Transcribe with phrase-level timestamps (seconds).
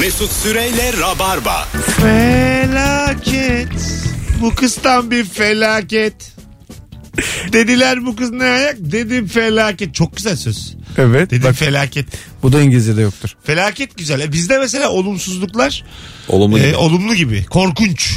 [0.00, 1.68] Mesut Süreyle Rabarba.
[2.00, 3.68] Felaket.
[4.40, 6.32] Bu kız tam bir felaket.
[7.52, 8.76] Dediler bu kız ne ayak?
[8.78, 9.94] Dedim felaket.
[9.94, 10.74] Çok güzel söz.
[10.98, 11.30] Evet.
[11.30, 12.06] Dedim Bak, felaket.
[12.42, 13.30] bu da İngilizce'de yoktur.
[13.44, 14.20] Felaket güzel.
[14.20, 15.84] E bizde mesela olumsuzluklar
[16.28, 16.58] Olumlu.
[16.58, 16.76] e, gibi.
[16.76, 17.44] olumlu gibi.
[17.44, 18.14] Korkunç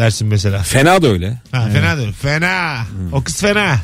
[0.00, 0.62] dersin mesela.
[0.62, 1.40] Fena da öyle.
[1.52, 2.12] Ha, Fena değil.
[2.12, 2.76] Fena.
[3.12, 3.76] O kız fena.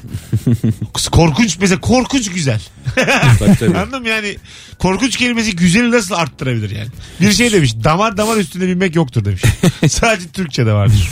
[0.89, 2.61] o kız korkunç mesela korkunç güzel.
[3.39, 3.79] Tabii, tabii.
[3.79, 4.09] Anladın mı?
[4.09, 4.37] Yani
[4.79, 6.89] korkunç kelimesi güzeli nasıl arttırabilir yani?
[7.21, 9.43] Bir şey demiş damar damar üstünde binmek yoktur demiş.
[9.89, 11.09] Sadece Türkçe'de vardır.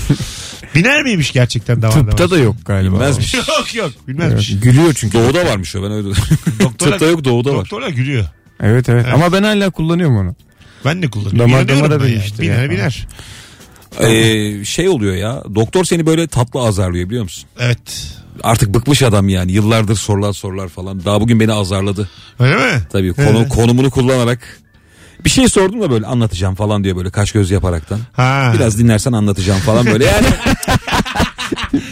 [0.74, 2.10] Biner miymiş gerçekten damar damar?
[2.10, 2.94] Tıpta da yok galiba.
[2.94, 3.34] Bilmezmiş.
[3.48, 4.50] Yok yok bilmezmiş.
[4.50, 5.18] Evet, Gülüyor çünkü.
[5.18, 6.08] Doğuda varmış o ben öyle
[6.60, 7.56] Doktorlar- Tıpta yok doğuda var.
[7.60, 8.24] Doktorlar gülüyor.
[8.62, 10.36] Evet, evet Ama ben hala kullanıyorum onu.
[10.84, 11.38] Ben de kullanıyorum.
[11.38, 12.14] Damar İnanıyorum damara ben yani.
[12.16, 12.70] binmiştir Biner ya.
[12.70, 13.06] biner.
[14.00, 17.44] Ee, şey oluyor ya doktor seni böyle tatlı azarlıyor biliyor musun?
[17.58, 18.14] Evet.
[18.42, 21.04] Artık bıkmış adam yani yıllardır sorular sorular falan.
[21.04, 22.08] Daha bugün beni azarladı.
[22.38, 22.82] Öyle mi?
[22.92, 24.60] Tabii konu, konumunu kullanarak.
[25.24, 28.00] Bir şey sordum da böyle anlatacağım falan diyor böyle kaş göz yaparaktan.
[28.12, 28.52] Ha.
[28.54, 30.26] Biraz dinlersen anlatacağım falan böyle yani.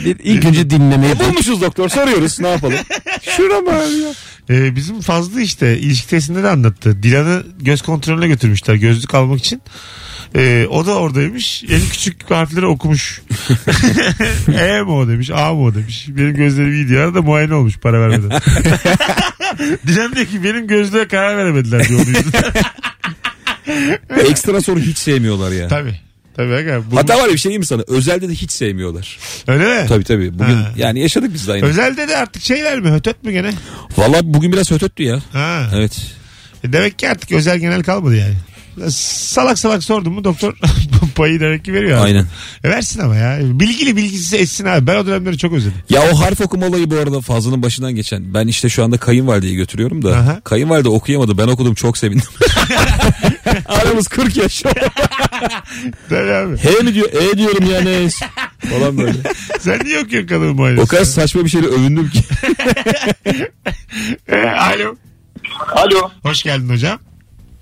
[0.05, 2.78] Bir, ilk önce dinlemeyi Bulmuşuz doktor soruyoruz ne yapalım.
[3.36, 4.12] Şura mı abi ya?
[4.50, 7.02] Ee, bizim fazla işte ilişki testinde de anlattı.
[7.02, 9.62] Dilan'ı göz kontrolüne götürmüşler gözlük almak için.
[10.36, 11.64] Ee, o da oradaymış.
[11.70, 13.22] En küçük harfleri okumuş.
[14.58, 16.06] e mi o demiş, A mı o demiş.
[16.08, 17.05] Benim gözlerim iyi diyor.
[17.05, 18.30] Arada muayene olmuş para vermeden.
[19.86, 22.00] Dilan diyor ki benim gözlüğe karar veremediler diyor.
[22.00, 22.52] onun yüzünden.
[24.30, 25.69] Ekstra soru hiç sevmiyorlar ya.
[25.69, 26.00] tabii.
[26.36, 26.55] Tabii.
[26.55, 29.19] Aga, bu- Hatta var ya bir şey diyeyim mi sana özelde de hiç sevmiyorlar.
[29.48, 29.89] Öyle mi?
[29.89, 30.72] Tabii tabii bugün Ha.
[30.77, 31.64] yani yaşadık biz de aynı.
[31.67, 32.91] Özelde de artık şeyler mi?
[32.91, 33.50] Hötöt mü gene?
[33.96, 35.19] Valla bugün biraz hötöttü ya.
[35.33, 35.70] Ha.
[35.74, 36.00] Evet.
[36.64, 38.34] E Demek ki artık özel genel kalmadı yani.
[38.90, 40.54] Salak salak sordum mu doktor
[41.16, 41.98] payı demek ki veriyor.
[41.98, 42.04] abi.
[42.04, 42.26] Aynen.
[42.64, 43.38] E versin ama ya.
[43.42, 44.86] Bilgili bilgisiz etsin abi.
[44.86, 45.78] Ben o dönemleri çok özledim.
[45.90, 48.34] Ya o harf okuma olayı bu arada Fazlı'nın başından geçen.
[48.34, 50.16] Ben işte şu anda kayınvalideyi götürüyorum da.
[50.16, 50.40] Aha.
[50.40, 51.38] Kayınvalide okuyamadı.
[51.38, 52.26] Ben okudum çok sevindim.
[53.66, 54.62] Aramız 40 yaş.
[56.08, 56.56] Tabii abi.
[56.58, 57.08] He mi diyor?
[57.12, 58.08] E diyorum yani.
[58.70, 59.18] Falan böyle.
[59.60, 60.82] Sen niye okuyorsun kadın muayenesi?
[60.82, 62.20] O kadar saçma bir şeyle övündüm ki.
[64.28, 64.94] E, alo.
[65.74, 66.11] Alo.
[66.22, 66.98] Hoş geldin hocam.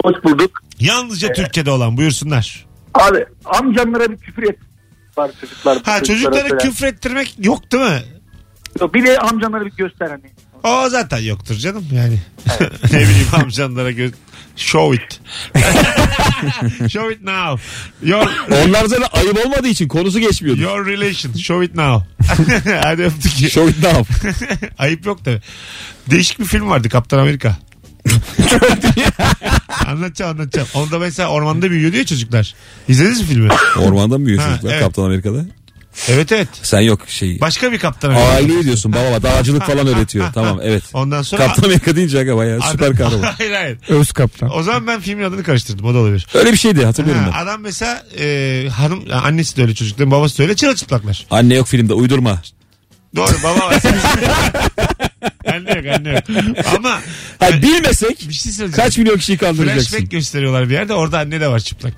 [0.04, 0.62] Hoş bulduk.
[0.80, 2.66] Yalnızca Türkçe'de olan buyursunlar.
[2.94, 4.58] Abi amcamlara bir küfür et.
[5.16, 5.78] Var çocuklar.
[5.84, 6.58] Ha çocuklara söyle.
[6.58, 8.02] küfrettirmek yok değil mi?
[8.80, 10.22] Yok, Bir de amcamlara bir göster hani.
[10.64, 12.18] O zaten yoktur canım yani.
[12.92, 14.12] ne bileyim amcanlara göz...
[14.56, 15.20] Show it.
[16.92, 17.62] Show it now.
[18.02, 18.26] Your,
[18.66, 20.60] Onlar zaten ayıp olmadığı için konusu geçmiyordu.
[20.60, 21.32] your relation.
[21.32, 22.06] Show it now.
[22.82, 23.50] Hadi öptük.
[23.50, 24.14] Show it now.
[24.78, 25.40] Ayıp yok tabii.
[26.10, 27.56] Değişik bir film vardı Kaptan Amerika.
[29.86, 30.68] anlatacağım anlatacağım.
[30.74, 32.54] Onda mesela ormanda büyüyor diyor çocuklar.
[32.88, 33.48] İzlediniz mi filmi?
[33.78, 34.82] Ormanda mı büyüyor Ha, çocuklar evet.
[34.82, 35.44] Kaptan Amerika'da?
[36.08, 36.48] Evet evet.
[36.62, 37.40] Sen yok şey.
[37.40, 38.10] Başka bir Kaptan.
[38.14, 40.32] Aileyi diyorsun baba baba dağcılık falan öğretiyor.
[40.32, 40.82] Tamam evet.
[40.92, 41.46] Ondan sonra...
[41.46, 43.22] Kaptan Amerika deyince aga bayağı süper kahraman.
[43.38, 43.78] hayır hayır.
[43.88, 44.56] Öz kaptan.
[44.58, 45.86] O zaman ben filmin adını karıştırdım.
[45.86, 46.26] O da olabilir.
[46.34, 47.44] Öyle bir şeydi hatırlıyorum Ha, ben.
[47.44, 51.26] adam mesela e, hanım annesi de öyle çocukların babası da öyle çırılçıplaklar.
[51.30, 52.42] Anne yok filmde uydurma.
[53.16, 53.74] Doğru baba var.
[55.54, 56.24] Anne yok anne yok.
[56.76, 57.00] Ama
[57.40, 58.72] Ha, bilmesek bir şey söyleyeceğim.
[58.88, 59.90] kaç milyon kişiyi kandıracaksın.
[59.90, 61.92] Flashback gösteriyorlar bir yerde orada anne de var çıplak.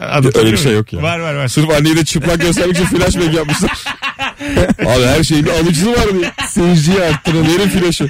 [0.00, 0.78] Anlatabiliyor Öyle bir şey muyum?
[0.78, 1.02] yok ya.
[1.02, 1.48] Var var var.
[1.48, 3.70] Sırf anneyi de çıplak göstermek için flashback yapmışlar.
[4.96, 6.32] Abi her şeyin bir alıcısı var diye.
[6.48, 7.42] Seyirciyi arttırın.
[7.46, 8.08] Verin flaşı.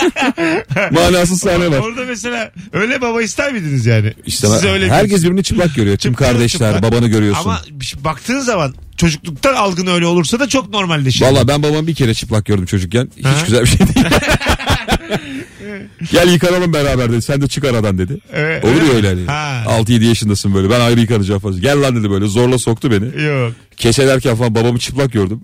[0.90, 1.78] Manasız sahne var.
[1.78, 4.12] Orada mesela öyle baba ister miydiniz yani?
[4.26, 5.96] İşte Size öyle herkes birbirini çıplak görüyor.
[5.96, 6.92] Tüm kardeşler, çıplak.
[6.92, 7.42] babanı görüyorsun.
[7.42, 11.24] Ama şey- baktığın zaman çocukluktan algın öyle olursa da çok normalleşir.
[11.26, 13.08] Valla ben babamı bir kere çıplak gördüm çocukken.
[13.16, 13.32] Hiç Ha?
[13.46, 14.06] güzel bir şey değil.
[16.12, 17.22] Gel yıkanalım beraber dedi.
[17.22, 18.18] Sen de çık aradan dedi.
[18.32, 19.24] Evet, Olur ya öyle hani.
[19.26, 19.62] Ha.
[19.66, 20.70] 6-7 yaşındasın böyle.
[20.70, 21.60] Ben ayrı yıkanacağım falan.
[21.60, 22.26] Gel lan dedi böyle.
[22.26, 23.24] Zorla soktu beni.
[23.24, 23.52] Yok.
[23.76, 25.40] Keselerken falan babamı çıplak gördüm.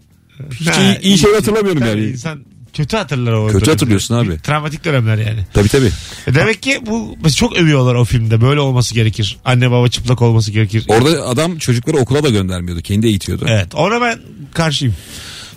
[0.54, 2.04] Hiç Ha, iyi, iyi şey hatırlamıyorum Tabii yani.
[2.10, 2.44] insan
[2.76, 4.38] kötü hatırlar o Kötü hatırlıyorsun abi.
[4.38, 5.40] Travmatik dönemler yani.
[5.54, 5.90] Tabii tabii.
[6.26, 8.40] E demek ki bu çok övüyorlar o filmde.
[8.40, 9.36] Böyle olması gerekir.
[9.44, 10.84] Anne baba çıplak olması gerekir.
[10.88, 12.82] Orada adam çocukları okula da göndermiyordu.
[12.82, 13.44] Kendi eğitiyordu.
[13.48, 14.18] Evet ona ben
[14.54, 14.94] karşıyım.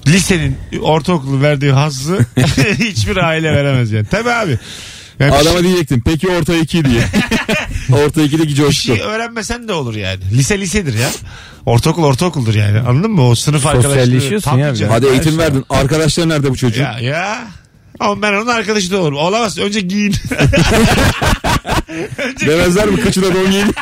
[0.08, 2.26] Lisenin, ortaokulun verdiği hazzı
[2.80, 4.08] hiçbir aile veremez yani.
[4.12, 4.60] Tabii abi.
[5.20, 7.02] Yani bir Adama diyecektim peki orta iki diye.
[8.06, 8.96] orta ikideki bir coşku.
[8.96, 10.20] şey öğrenmesen de olur yani.
[10.34, 11.10] Lise lisedir ya.
[11.66, 12.80] Ortaokul ortaokuldur yani.
[12.80, 13.28] Anladın mı?
[13.28, 13.78] O sınıf Tabii
[14.62, 14.82] ya bir.
[14.82, 15.38] Hadi eğitim şey.
[15.38, 15.66] verdin.
[15.70, 16.84] Arkadaşlar nerede bu çocuğun?
[16.84, 17.48] Ya ya.
[18.00, 19.18] Ama ben onun arkadaşı da olurum.
[19.18, 19.58] Olamaz.
[19.58, 20.12] Önce giyin.
[22.46, 23.66] Demezler mi kıçına don giyin?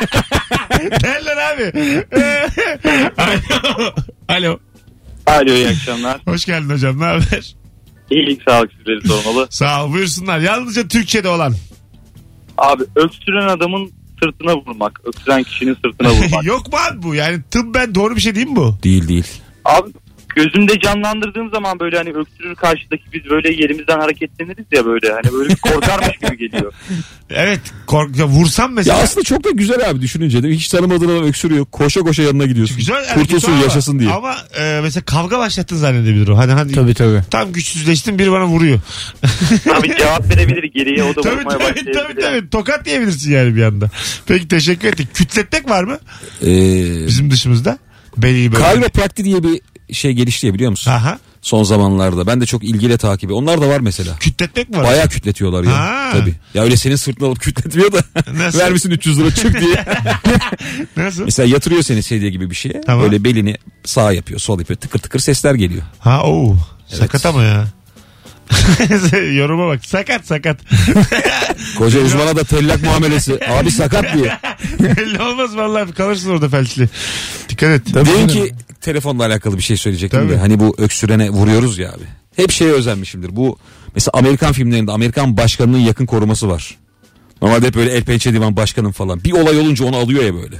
[1.02, 1.72] Derler abi.
[3.18, 3.92] Alo.
[4.28, 4.58] Alo.
[5.26, 6.20] Alo iyi akşamlar.
[6.24, 7.00] Hoş geldin hocam.
[7.00, 7.54] Ne haber?
[8.10, 9.46] İyilik sağlık sizleri sormalı.
[9.50, 9.92] Sağ ol.
[9.92, 10.38] Buyursunlar.
[10.38, 11.54] Yalnızca Türkçe'de olan.
[12.58, 15.00] Abi öksüren adamın sırtına vurmak.
[15.04, 16.44] Öksüren kişinin sırtına vurmak.
[16.44, 17.14] Yok mu abi bu?
[17.14, 18.78] Yani tıbben doğru bir şey değil mi bu?
[18.82, 19.26] Değil değil.
[19.64, 19.90] Abi
[20.44, 25.48] gözümde canlandırdığım zaman böyle hani öksürür karşıdaki biz böyle yerimizden hareketleniriz ya böyle hani böyle
[25.48, 26.72] bir korkarmış gibi geliyor.
[27.30, 28.98] Evet kork ya vursam Ya mesela.
[28.98, 31.64] aslında çok da güzel abi düşününce de hiç tanımadığın adam öksürüyor.
[31.72, 32.76] Koşa koşa yanına gidiyorsun.
[32.76, 34.10] Güzel Kurtulsun ama- yaşasın diye.
[34.10, 36.36] Ama e, mesela kavga başlattın zannedebilir o.
[36.38, 37.22] Hani hani Tabii tabii.
[37.30, 38.80] tam güçsüzleştin biri bana vuruyor.
[39.74, 41.92] Abi cevap verebilir geriye o da tabii vurmaya tabii, başlayabilir.
[41.94, 43.90] tabii tabii tokat diyebilirsin yani bir anda.
[44.26, 45.14] Peki teşekkür ettik.
[45.14, 45.98] Kütletmek var mı
[46.42, 46.46] Ee,
[47.06, 47.78] bizim dışımızda?
[48.16, 48.64] Belli böyle.
[48.64, 49.60] Kalroprakti diye bir
[49.92, 50.90] şey gelişti ya biliyor musun?
[50.90, 51.18] Aha.
[51.42, 52.26] Son zamanlarda.
[52.26, 53.32] Ben de çok ilgiyle takibi.
[53.32, 54.16] Onlar da var mesela.
[54.20, 54.84] Kütletmek mi var?
[54.84, 55.72] Bayağı kütletiyorlar ya.
[55.78, 56.10] Ha.
[56.12, 56.34] Tabii.
[56.54, 58.02] Ya öyle senin sırtını alıp kütletmiyor da.
[58.32, 58.58] Nasıl?
[58.58, 59.84] Vermişsin 300 lira çık diye.
[60.96, 61.24] Nasıl?
[61.24, 62.80] Mesela yatırıyor seni sedye gibi bir şeye.
[62.86, 63.04] Tamam.
[63.04, 64.78] Böyle belini sağ yapıyor sol yapıyor.
[64.80, 65.82] Tıkır tıkır sesler geliyor.
[65.98, 66.56] Ha o
[66.88, 67.68] sakat ama ya.
[69.36, 70.60] Yoruma bak sakat sakat.
[71.78, 73.38] Koca uzmana da tellak muamelesi.
[73.48, 74.38] Abi sakat diye.
[74.96, 76.88] Belli olmaz vallahi kalırsın orada felçli.
[77.48, 77.94] Dikkat et.
[77.94, 80.32] Demin ki telefonla alakalı bir şey söyleyecektim Tabii.
[80.32, 80.36] de.
[80.36, 82.04] Hani bu öksürene vuruyoruz ya abi.
[82.36, 83.36] Hep şeye özenmişimdir.
[83.36, 83.58] Bu
[83.94, 86.76] mesela Amerikan filmlerinde Amerikan başkanının yakın koruması var.
[87.42, 89.24] Normalde hep böyle el pençe divan başkanın falan.
[89.24, 90.56] Bir olay olunca onu alıyor ya böyle.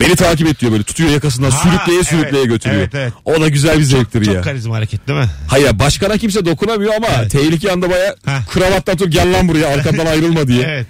[0.00, 2.80] Beni takip et diyor böyle tutuyor yakasından Ha, sürükleye evet, sürükleye götürüyor.
[2.80, 3.12] evet, evet.
[3.24, 4.42] O da güzel bir zevktir Çok ya.
[4.42, 5.26] karizma hareket değil mi?
[5.48, 7.30] Hayır başkana kimse dokunamıyor ama Evet.
[7.30, 8.14] tehlike anda baya
[8.50, 10.62] kravattan tut gel lan buraya arkamdan ayrılma diye.
[10.66, 10.86] Evet.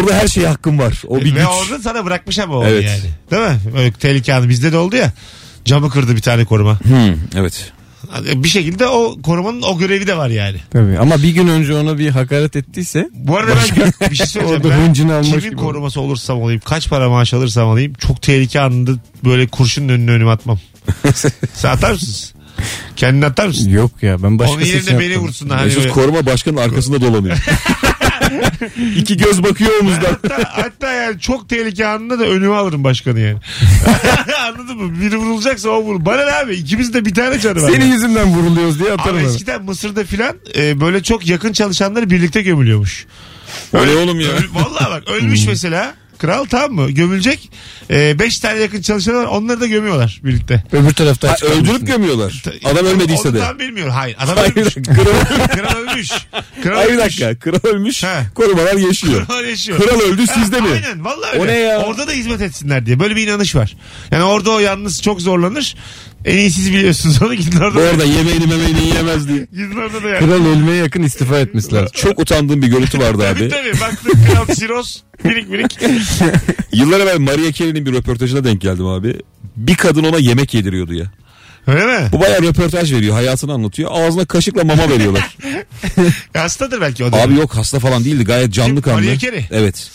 [0.00, 1.02] Orada her şeye hakkım var.
[1.06, 1.46] O bir Ve güç.
[1.48, 2.84] orada sana bırakmış ama o Evet.
[2.84, 3.00] yani.
[3.30, 3.72] Değil mi?
[3.76, 5.12] Böyle tehlike anı bizde de oldu ya.
[5.64, 6.80] Camı kırdı bir tane koruma.
[6.80, 7.72] Hmm, evet.
[8.34, 10.56] Bir şekilde o korumanın o görevi de var yani.
[10.70, 10.98] Tabii.
[10.98, 13.52] Ama bir gün önce ona bir hakaret ettiyse Bu arada
[14.00, 14.62] ben bir şey söyleyeceğim.
[14.64, 18.60] Orada hıncını almış kimin gibi koruması olursam olayım, kaç para maaş alırsam alayım çok tehlike
[18.60, 18.90] anında
[19.24, 20.58] böyle kurşunun önüne önüme atmam.
[21.54, 22.34] Sen atar mısınız?
[22.96, 23.70] Kendini atar mısın?
[23.70, 25.56] yok ya ben başka Onun yerine beni vursunlar.
[25.58, 27.36] Hani Mesut böyle- koruma başkanın arkasında dolanıyor.
[28.96, 30.04] İki göz bakıyor omuzdan.
[30.22, 33.38] hatta, hatta yani çok tehlike anında da önüme alırım başkanı yani.
[34.48, 35.00] Anladın mı?
[35.00, 36.04] Biri vurulacaksa o vurur.
[36.04, 36.54] Bana ne abi?
[36.54, 37.70] İkimiz de bir tane canı var.
[37.70, 39.16] Senin yüzünden vuruluyoruz diye atarım.
[39.16, 39.30] Abi onu.
[39.30, 43.06] eskiden Mısır'da filan e, böyle çok yakın çalışanları birlikte gömülüyormuş.
[43.72, 44.28] Öyle oğlum ya.
[44.28, 45.94] Öl- Vallahi bak ölmüş mesela.
[46.18, 46.90] Kral tamam mı?
[46.90, 47.50] Gömülecek.
[47.90, 49.24] E, beş tane yakın çalışanı var.
[49.24, 50.64] Onları da gömüyorlar birlikte.
[50.72, 52.42] Öbür tarafta Ha, öldürüp gömüyorlar.
[52.64, 53.38] Adam ölmediyse de.
[53.38, 53.92] tam bilmiyorum.
[53.92, 54.16] Hayır.
[54.20, 54.74] Adam Hayır, ölmüş.
[54.74, 56.08] kral, Kral ölmüş.
[56.62, 57.20] Kral hayır bir ölmüş.
[57.20, 57.38] dakika.
[57.50, 58.02] Kral ölmüş.
[58.02, 58.26] He.
[58.34, 59.26] Korumalar yaşıyor.
[59.26, 59.78] Kral yaşıyor.
[59.78, 60.68] Kral öldü sizde mi?
[60.72, 61.42] Aynen vallahi öyle.
[61.42, 61.82] O ne ya?
[61.82, 63.00] Orada da hizmet etsinler diye.
[63.00, 63.76] Böyle bir inanış var.
[64.10, 65.76] Yani orada o yalnız çok zorlanır.
[66.26, 67.34] En iyi siz biliyorsunuz onu.
[67.34, 67.74] Gidin orada.
[67.74, 69.38] Bu arada yemeğini memeğini yiyemez diye.
[69.52, 70.18] Gidin orada da yani.
[70.26, 71.88] Kral ölmeye yakın istifa etmişler.
[71.92, 73.48] Çok utandığım bir görüntü vardı abi.
[73.48, 73.80] tabii.
[73.80, 75.02] Baktım kral siroz.
[75.24, 75.78] Minik minik.
[76.72, 79.14] Yıllar evvel Maria Carey'nin bir röportajına denk geldim abi.
[79.56, 81.04] Bir kadın ona yemek yediriyordu ya.
[81.66, 82.08] Öyle mi?
[82.12, 83.14] Bu bayağı röportaj veriyor.
[83.14, 83.90] Hayatını anlatıyor.
[83.92, 85.36] Ağzına kaşıkla mama veriyorlar.
[86.36, 87.16] Hastadır belki o da.
[87.16, 88.24] abi yok hasta falan değildi.
[88.24, 88.82] Gayet canlı Kim?
[88.82, 88.96] kanlı.
[89.02, 89.44] Maria Carey?
[89.50, 89.90] Evet.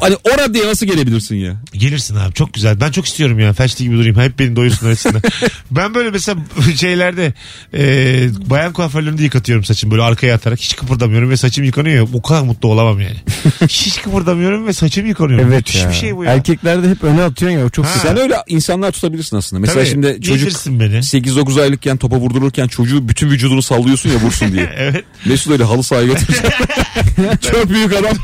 [0.00, 1.56] Hani o raddeye nasıl gelebilirsin ya?
[1.72, 2.80] Gelirsin abi çok güzel.
[2.80, 3.52] Ben çok istiyorum ya.
[3.52, 4.20] Felçli gibi durayım.
[4.20, 5.18] Hep beni doyursun arasında.
[5.70, 6.40] ben böyle mesela
[6.76, 7.32] şeylerde
[7.74, 7.80] e,
[8.50, 10.60] bayan kuaförlerinde yıkatıyorum saçımı böyle arkaya atarak.
[10.60, 12.08] Hiç kıpırdamıyorum ve saçım yıkanıyor.
[12.12, 13.16] O kadar mutlu olamam yani.
[13.68, 15.40] Hiç kıpırdamıyorum ve saçım yıkanıyor.
[15.40, 15.88] Evet Müthiş ya.
[15.88, 16.32] bir şey bu ya.
[16.32, 17.90] Erkeklerde hep öne atıyorsun ya çok Ha.
[17.94, 18.08] güzel.
[18.08, 19.60] Sen öyle insanlar tutabilirsin aslında.
[19.60, 20.94] Mesela Tabii, şimdi çocuk yedirsin beni.
[20.96, 24.70] 8-9 aylıkken topa vurdururken çocuğu bütün vücudunu sallıyorsun ya vursun diye.
[24.76, 25.04] Evet.
[25.26, 26.44] Mesut öyle halı sahaya götürecek.
[27.52, 28.16] Çok büyük adam.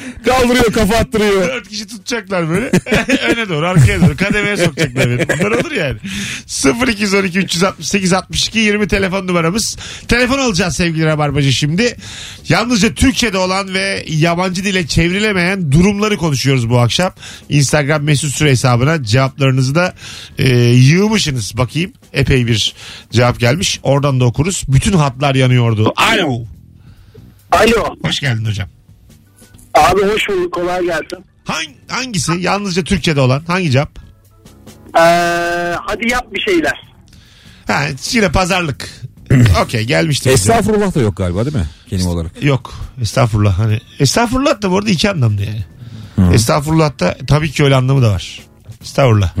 [0.24, 1.48] Kaldırıyor kafa attırıyor.
[1.48, 2.66] Dört kişi tutacaklar böyle.
[3.28, 4.16] Öne doğru arkaya doğru.
[4.16, 5.28] Kademeye sokacaklar beni.
[5.28, 5.98] Bunlar olur yani.
[6.88, 9.76] 0212 368 62 20 telefon numaramız.
[10.08, 11.96] Telefon alacağız sevgili Rabarbacı şimdi.
[12.48, 17.12] Yalnızca Türkçe'de olan ve yabancı dile çevrilemeyen durumları konuşuyoruz bu akşam.
[17.48, 19.94] Instagram mesut süre hesabına cevaplarınızı da
[20.38, 21.56] e, yığmışsınız.
[21.56, 22.74] Bakayım epey bir
[23.10, 23.80] cevap gelmiş.
[23.82, 24.64] Oradan da okuruz.
[24.68, 25.92] Bütün hatlar yanıyordu.
[25.96, 26.44] Alo.
[27.52, 27.96] Alo.
[28.04, 28.68] Hoş geldin hocam.
[29.74, 31.24] Abi hoş bulduk kolay gelsin.
[31.44, 32.32] Hangi, hangisi?
[32.40, 33.42] Yalnızca Türkçe'de olan.
[33.46, 33.98] Hangi cevap?
[34.96, 35.00] Ee,
[35.86, 36.90] hadi yap bir şeyler.
[37.66, 38.90] Ha, yine pazarlık.
[39.64, 40.24] Okey gelmişti.
[40.30, 40.34] bize.
[40.34, 41.66] Estağfurullah da yok galiba değil mi?
[41.88, 42.42] Kelime olarak.
[42.44, 42.74] Yok.
[43.00, 43.58] Estağfurullah.
[43.58, 45.64] Hani estağfurullah da bu arada iki anlamda yani.
[46.34, 48.40] Estağfurullah da tabii ki öyle anlamı da var.
[48.82, 49.36] Estağfurullah.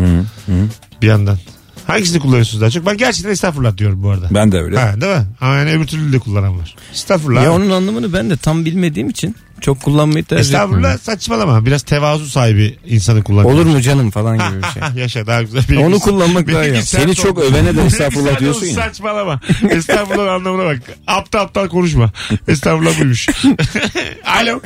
[1.02, 1.38] Bir yandan.
[1.86, 2.86] Hangisini kullanıyorsunuz daha çok?
[2.86, 4.26] Ben gerçekten estağfurullah diyorum bu arada.
[4.30, 4.78] Ben de öyle.
[4.78, 5.26] Ha, değil mi?
[5.40, 6.76] Ama yani öbür türlü de kullanan var.
[6.92, 7.42] Estağfurullah.
[7.44, 11.66] Ya onun anlamını ben de tam bilmediğim için çok kullanmayı tercih estağfurullah saçmalama.
[11.66, 13.54] Biraz tevazu sahibi insanı kullanıyor.
[13.54, 15.02] Olur mu canım falan gibi bir şey.
[15.02, 15.62] Yaşa daha güzel.
[15.62, 16.82] Benimki- Onu kullanmak daha iyi.
[16.82, 18.74] Seni çok övene de estağfurullah diyorsun ya.
[18.74, 19.40] Saçmalama.
[19.70, 20.78] Estağfurullah anlamına bak.
[21.06, 22.12] Aptal aptal konuşma.
[22.48, 23.28] Estağfurullah buymuş.
[24.24, 24.60] Alo.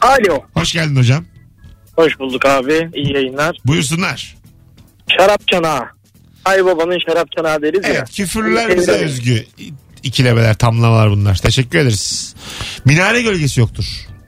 [0.00, 0.38] Alo.
[0.54, 1.24] Hoş geldin hocam.
[1.96, 2.90] Hoş bulduk abi.
[2.94, 3.56] İyi yayınlar.
[3.66, 4.36] Buyursunlar.
[5.18, 5.80] Şarap çanağı.
[6.44, 7.90] Ay babanın şarap çanağı deriz ya.
[7.90, 9.46] Evet küfürler bize özgü.
[10.02, 11.36] İkilemeler tamlamalar bunlar.
[11.36, 12.34] Teşekkür ederiz.
[12.84, 13.84] Minare gölgesi yoktur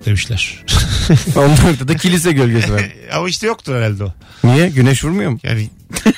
[0.07, 0.65] demişler.
[1.37, 2.83] Onlarda da kilise gölgesi var.
[3.13, 4.13] Ama işte yoktur herhalde o.
[4.45, 4.69] Niye?
[4.69, 5.39] Güneş vurmuyor mu?
[5.43, 5.71] Yani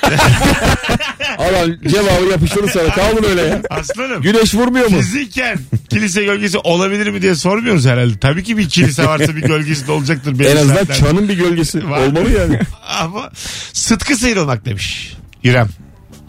[1.37, 3.61] Adam cevabı yapıştırır sana kaldın öyle ya.
[3.69, 4.21] aslanım.
[4.21, 4.97] Güneş vurmuyor mu?
[5.01, 5.59] Fiziken
[5.89, 8.19] kilise gölgesi olabilir mi diye sormuyoruz herhalde.
[8.19, 10.39] Tabii ki bir kilise varsa bir gölgesi de olacaktır.
[10.39, 10.99] En azından saatlerde.
[10.99, 11.99] çanın bir gölgesi Var.
[12.07, 12.59] olmalı yani.
[13.01, 13.31] Ama
[13.73, 15.13] sıtkı sıyrılmak demiş.
[15.43, 15.69] İrem.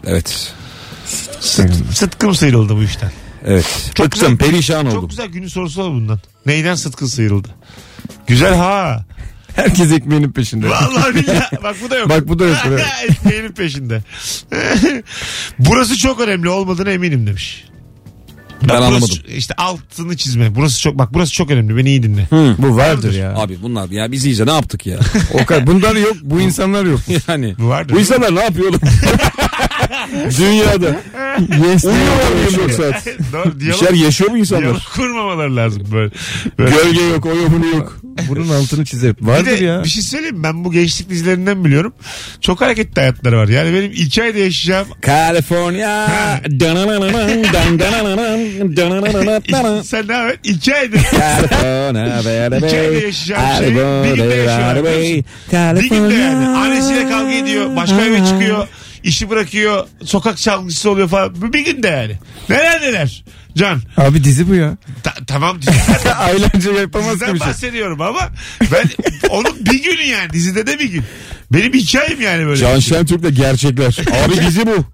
[0.07, 0.53] Evet.
[1.39, 3.11] Sıt, sıtkım sıyrıldı bu işten.
[3.45, 3.91] Evet.
[3.95, 4.51] Çok Bıktım güzel.
[4.51, 5.09] perişan Çok oldum.
[5.09, 6.19] güzel günün sorusu var bundan.
[6.45, 7.47] Neyden sıtkın sıyrıldı?
[8.27, 9.05] Güzel ha.
[9.55, 10.69] Herkes ekmeğinin peşinde.
[10.69, 11.57] Vallahi billahi.
[11.63, 12.09] Bak bu da yok.
[12.09, 12.85] Bak bu da yok, evet.
[13.09, 14.03] Ekmeğinin peşinde.
[15.59, 17.65] Burası çok önemli olmadığına eminim demiş.
[18.61, 19.17] Bak, burası- anlamadım.
[19.35, 20.55] İşte altını çizme.
[20.55, 21.77] Burası çok bak burası çok önemli.
[21.77, 22.27] Beni iyi dinle.
[22.57, 23.33] Bu vardır ya.
[23.35, 24.99] Abi bunlar ya biz iyice ne yaptık ya?
[25.33, 25.67] O kadar.
[25.67, 26.15] Bunlar yok.
[26.21, 26.99] Bu insanlar yok.
[27.27, 27.55] yani.
[27.59, 27.95] Bu vardır.
[27.95, 28.81] Bu insanlar ne yapıyor oğlum?
[30.39, 30.95] Dünyada.
[31.69, 31.85] Yes.
[31.85, 33.05] Uyuyorlar mı 24 saat?
[33.33, 34.87] Doğru, Bir diyalog, şeyler yaşıyor mu insanlar?
[34.95, 36.11] kurmamaları lazım böyle.
[36.59, 36.71] böyle.
[36.71, 37.99] Gölge yok, o yok, bunu yok.
[38.29, 39.17] Bunun altını çizer.
[39.17, 39.83] Bir Vardır de ya.
[39.83, 40.43] bir şey söyleyeyim mi?
[40.43, 41.93] ben bu gençlik dizilerinden biliyorum.
[42.41, 43.47] Çok hareketli hayatları var.
[43.47, 46.07] Yani benim iki ayda yaşayacağım California.
[46.59, 47.43] dananananan,
[47.79, 49.81] dananananan, dananananan.
[49.83, 50.35] sen ne haber?
[50.43, 51.01] İki aydır.
[51.11, 52.57] California, baby.
[52.67, 55.25] İki ayda yaşayacağım şey bir günde yaşıyorlar biliyor musun?
[55.75, 56.47] Bir günde yani.
[56.47, 57.75] Annesiyle kavga ediyor.
[57.75, 58.67] Başka eve çıkıyor.
[59.03, 59.87] İşi bırakıyor.
[60.05, 61.53] Sokak çalgıcısı oluyor falan.
[61.53, 62.17] Bir günde yani.
[62.49, 63.23] Neler neler.
[63.57, 63.81] Can.
[63.97, 64.77] Abi dizi bu ya.
[65.03, 65.57] Ta- tamam
[66.17, 67.47] Aylarca yapamaz diziden bir şey.
[67.47, 68.29] bahsediyorum ama
[68.71, 68.83] ben
[69.29, 71.03] onun bir günü yani dizide de bir gün.
[71.53, 72.57] Benim hikayem yani böyle.
[72.57, 73.97] Can Şentürk'le gerçekler.
[74.25, 74.75] Abi dizi bu.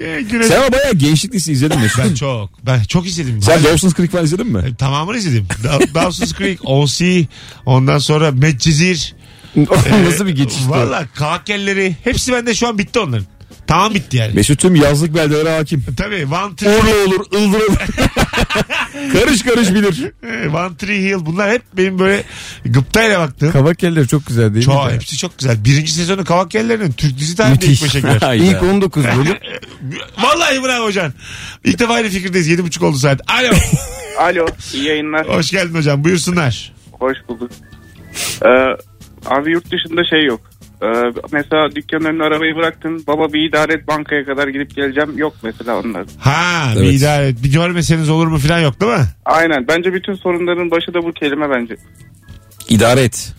[0.00, 1.86] Ee, güneş- Sen ama bayağı gençlik dizisi izledin mi?
[1.98, 2.66] Ben çok.
[2.66, 3.42] Ben çok izledim.
[3.42, 4.76] Sen Dawson's Creek falan izledin mi?
[4.78, 5.46] Tamamını izledim.
[5.64, 7.26] Da- Dawson's Creek, O.C.
[7.66, 9.14] Ondan sonra Medcezir.
[10.04, 10.70] Nasıl bir geçiş bu?
[10.70, 11.96] Valla kahkelleri.
[12.04, 13.26] Hepsi bende şu an bitti onların.
[13.66, 14.34] Tamam bitti yani.
[14.34, 15.84] Mesut tüm yazlık beldelere hakim.
[15.96, 17.76] Tabii One Tree, Urla olur, ıldır olur.
[19.12, 20.12] karış karış bilir.
[20.22, 22.24] e, One Tree Hill bunlar hep benim böyle
[22.64, 23.52] gıptayla baktığım.
[23.52, 24.92] Kavak yerleri çok güzel değil Çok, mi?
[24.92, 25.64] hepsi çok güzel.
[25.64, 28.34] Birinci sezonu Kavakkellerinin Türk dizi tarihinde ilk beşe girer.
[28.34, 29.36] İlk 19 bölüm.
[30.18, 31.12] Vallahi bravo hocam.
[31.64, 32.48] İlk defa aynı fikirdeyiz.
[32.48, 33.20] Yedi buçuk oldu saat.
[33.30, 33.54] Alo.
[34.18, 35.28] Alo iyi yayınlar.
[35.28, 36.04] Hoş geldin hocam.
[36.04, 36.72] Buyursunlar.
[36.92, 37.50] Hoş bulduk.
[38.46, 38.48] Ee,
[39.26, 40.40] abi yurt dışında şey yok.
[40.82, 40.86] Ee,
[41.32, 43.04] mesela dükkanın önüne arabayı bıraktın.
[43.06, 45.18] Baba bir idare et bankaya kadar gidip geleceğim.
[45.18, 46.06] Yok mesela onlar.
[46.18, 46.94] Ha bir Evet.
[46.94, 49.04] idare bir görmeseniz olur mu falan yok değil mi?
[49.24, 49.68] Aynen.
[49.68, 51.76] Bence bütün sorunların başı da bu kelime bence.
[52.68, 53.34] İdare et.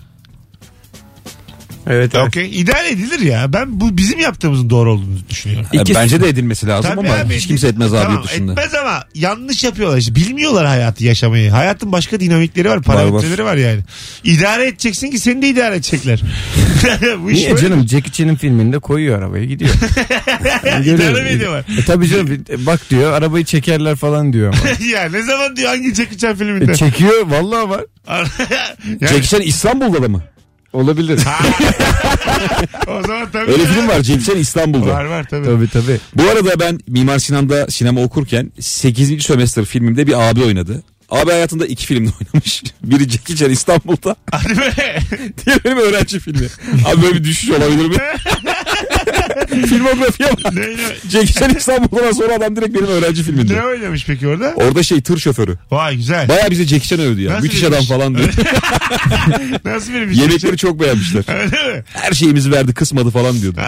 [1.92, 2.16] Evet.
[2.16, 2.28] evet.
[2.28, 2.60] Okey.
[2.62, 3.54] İdare edilir ya.
[3.54, 5.68] Ben bu bizim yaptığımızın doğru olduğunu düşünüyorum.
[5.74, 8.52] İkisi- Bence de edilmesi lazım Tabii ama abi, hiç kimse etmez abi tamam, yurt dışında.
[8.52, 10.16] Etmez ama yanlış yapıyorlar işte.
[10.16, 11.52] Bilmiyorlar hayatı yaşamayı.
[11.52, 12.82] Hayatın başka dinamikleri var.
[12.82, 13.80] Parametreleri var, yani.
[14.24, 16.22] İdare edeceksin ki seni de idare edecekler.
[17.24, 17.62] bu iş Niye böyle.
[17.62, 19.72] canım Jackie Chan'ın filminde koyuyor arabayı gidiyor.
[20.86, 21.66] İdare mi ediyorlar?
[21.80, 24.86] E, tabii canım bir- bak diyor arabayı çekerler falan diyor ama.
[24.92, 26.76] ya ne zaman diyor hangi Jackie Chan E, filminde?
[26.76, 27.82] çekiyor vallahi var.
[28.10, 30.24] yani, Jackie Chan İstanbul'da da mı?
[30.74, 31.20] Olabilir.
[32.88, 33.52] o zaman tabii.
[33.52, 34.90] Öyle film var Chan İstanbul'da.
[34.94, 35.46] Var var tabii.
[35.46, 36.00] tabii tabii.
[36.16, 39.24] Bu arada ben Mimar Sinan'da sinema okurken 8.
[39.24, 40.84] sömestr filmimde bir abi oynadı.
[41.10, 42.64] Abi hayatında iki filmde oynamış.
[42.84, 44.16] Biri Jackie Chan İstanbul'da.
[44.32, 44.72] Hadi be.
[45.46, 46.48] Diğeri benim öğrenci filmi.
[46.86, 47.96] Abi böyle bir düşüş olabilir mi?
[49.68, 50.54] Filmografiye bak.
[50.54, 50.76] ne, ne,
[51.10, 53.54] Jackie Chan İstanbul'dan sonra adam direkt benim öğrenci filminde.
[53.56, 54.54] ne oynamış peki orada?
[54.56, 55.58] Orada şey tır şoförü.
[55.72, 56.28] Vay güzel.
[56.28, 57.32] Baya bize Jackie Chan övdü ya.
[57.32, 58.30] Nasıl Müthiş adam falan diyor.
[59.66, 61.24] Nasıl bir Yemekleri çok beğenmişler.
[61.42, 61.84] Öyle mi?
[61.94, 63.60] Her şeyimizi verdi kısmadı falan diyordu.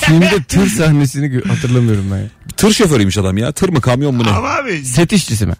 [0.00, 2.16] Filmde tır sahnesini hatırlamıyorum ben.
[2.18, 2.24] ya.
[2.56, 3.52] Tır şoförüymüş adam ya.
[3.52, 4.28] Tır mı kamyon mu ne?
[4.30, 5.54] Ama abi Set işçisi mi?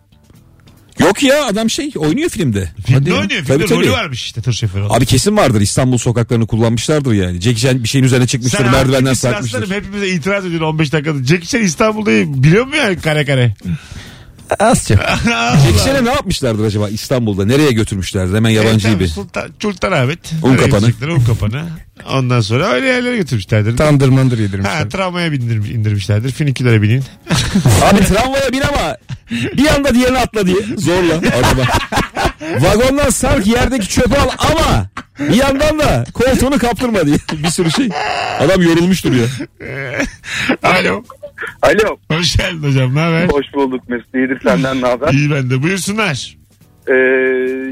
[1.00, 2.70] Yok ya adam şey oynuyor filmde.
[2.86, 3.28] filmde Hadi oynuyor.
[3.46, 3.92] Tabii, Filmde rolü tabii.
[3.94, 4.84] varmış işte tır şoförü.
[4.88, 7.40] Abi kesin vardır İstanbul sokaklarını kullanmışlardır yani.
[7.40, 9.58] Jackie Chan bir şeyin üzerine çıkmıştır Sen merdivenden sarkmıştır.
[9.62, 11.18] aslanım hepimize itiraz ediyorsun 15 dakikada.
[11.24, 12.10] Jackie Chan İstanbul'da
[12.42, 13.54] biliyor mu yani kare kare?
[14.58, 14.98] Az çok.
[14.98, 17.44] Jackie Chan'e ne yapmışlardır acaba İstanbul'da?
[17.46, 19.08] Nereye götürmüşlerdir hemen yabancı gibi.
[19.08, 20.18] Sultan, Sultanahmet.
[20.42, 20.86] Un kapanı.
[21.14, 21.64] Un kapanı.
[22.12, 23.76] Ondan sonra öyle yerlere götürmüşlerdir.
[23.76, 24.90] Tandır mandır Ha, yedirmişler.
[24.90, 26.32] tramvaya bindir, indirmişlerdir.
[26.32, 27.04] Finikülere binin.
[27.84, 28.96] Abi tramvaya bin ama
[29.30, 30.56] bir anda diğerine atla diye.
[30.76, 31.62] Zorla araba.
[32.64, 34.86] Vagondan sark yerdeki çöpü al ama
[35.18, 37.16] bir yandan da koltuğunu kaptırma diye.
[37.32, 37.88] Bir sürü şey.
[38.40, 39.24] Adam yorulmuştur ya.
[40.62, 41.04] Alo.
[41.62, 41.96] Alo.
[42.10, 42.94] Hoş geldin hocam.
[42.94, 43.28] Ne haber?
[43.28, 44.14] Hoş bulduk Mesut.
[44.14, 45.12] İyidir senden ne haber?
[45.12, 45.62] İyi ben de.
[45.62, 46.36] Buyursunlar.
[46.88, 46.92] Ee,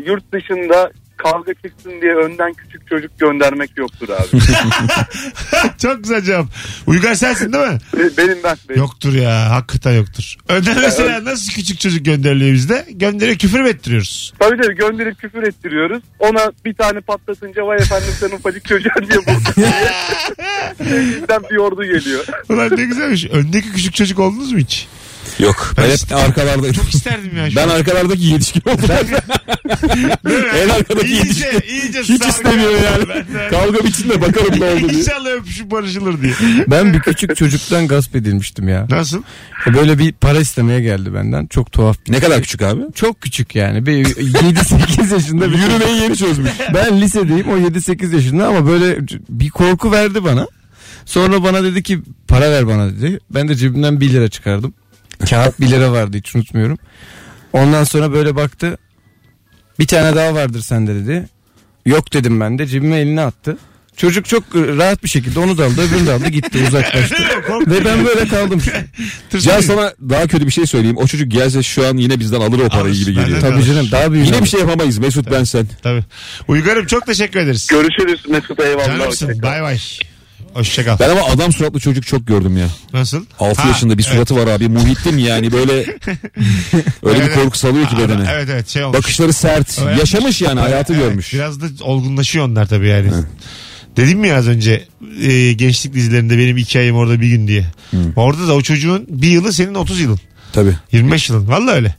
[0.07, 4.41] yurt dışında kavga çıksın diye önden küçük çocuk göndermek yoktur abi.
[5.83, 6.47] Çok güzel cevap.
[6.87, 7.79] Uygar sensin değil mi?
[8.19, 8.57] benim ben.
[8.69, 8.81] Benim.
[8.81, 9.51] Yoktur ya.
[9.51, 10.35] Hakikaten yoktur.
[10.49, 12.87] Önden mesela nasıl küçük çocuk gönderiliyor bizde?
[12.91, 14.33] Gönderiyor küfür mü ettiriyoruz?
[14.39, 16.03] Tabii tabii gönderip küfür ettiriyoruz.
[16.19, 19.21] Ona bir tane patlatınca vay efendim sen ufacık çocuğa diye
[19.57, 19.73] diye.
[20.79, 22.25] Sevgiliden bir ordu geliyor.
[22.49, 23.27] Ulan ne güzelmiş.
[23.27, 24.89] Öndeki küçük çocuk oldunuz mu hiç?
[25.39, 25.73] Yok.
[25.77, 26.73] Ben hep arkalardaydım.
[26.73, 27.51] Çok isterdim ya.
[27.51, 27.75] şu Ben an.
[27.75, 28.85] arkalardaki yetişkin oldum.
[30.63, 31.75] en arkadaki İyice, yetişkin.
[31.75, 33.05] iyice Hiç istemiyor yani.
[33.09, 35.01] Ben Kavga bitsin de bakalım ne oldu diye.
[35.01, 36.35] İnşallah öpüşüp barışılır diye.
[36.69, 38.87] Ben bir küçük çocuktan gasp edilmiştim ya.
[38.91, 39.23] Nasıl?
[39.75, 41.47] Böyle bir para istemeye geldi benden.
[41.47, 41.97] Çok tuhaf.
[42.09, 42.83] Ne kadar küçük abi?
[42.95, 43.87] Çok küçük yani.
[43.87, 46.51] Bir 7-8 yaşında bir Yürümeyi yeni çözmüş.
[46.75, 50.47] Ben lisedeyim o 7-8 yaşında ama böyle bir korku verdi bana.
[51.05, 53.21] Sonra bana dedi ki para ver bana dedi.
[53.31, 54.75] Ben de cebimden 1 lira çıkardım.
[55.31, 56.79] Kağıt 1 lira vardı hiç unutmuyorum.
[57.53, 58.79] Ondan sonra böyle baktı.
[59.79, 61.29] Bir tane daha vardır sende dedi.
[61.87, 63.57] Yok dedim ben de cebime elini attı.
[63.97, 67.15] Çocuk çok rahat bir şekilde onu da aldı öbürünü de aldı gitti uzaklaştı.
[67.67, 68.63] Ve ben böyle kaldım.
[69.39, 70.97] Can sana daha kötü bir şey söyleyeyim.
[70.97, 73.01] O çocuk gelse şu an yine bizden alır o parayı Alır.
[73.05, 73.37] gibi geliyor.
[73.37, 74.27] de- Tabii canım daha büyük.
[74.27, 75.67] Yine bir şey yapamayız Mesut ben sen.
[75.83, 76.05] Tabii.
[76.49, 77.67] Uygar'ım çok teşekkür ederiz.
[77.67, 78.87] Görüşürüz Mesut eyvallah.
[78.87, 79.43] Canımsın.
[79.43, 79.79] Bay bay.
[80.57, 80.99] Hoşçakal.
[80.99, 82.67] Ben ama adam suratlı çocuk çok gördüm ya.
[82.93, 83.25] Nasıl?
[83.41, 84.69] 6 Ha, yaşında bir suratı var abi.
[84.69, 85.73] Muhittin yani böyle
[87.03, 88.29] öyle Evet, bir korku salıyor ki Ara- bedene.
[88.35, 88.99] Evet evet şey olmuş.
[88.99, 89.79] Bakışları sert.
[89.85, 89.99] Evet.
[89.99, 91.35] Yaşamış yani hayatı Evet, görmüş.
[91.35, 93.11] Biraz da olgunlaşıyor onlar tabii yani.
[93.97, 94.85] Dedim mi az önce
[95.23, 97.65] e, gençlik dizilerinde benim iki ayım orada bir gün diye.
[98.17, 100.21] Orada da o çocuğun bir yılı senin 30 yılın.
[100.53, 100.77] Tabii.
[100.93, 101.49] 25 yılın.
[101.49, 101.95] Valla öyle.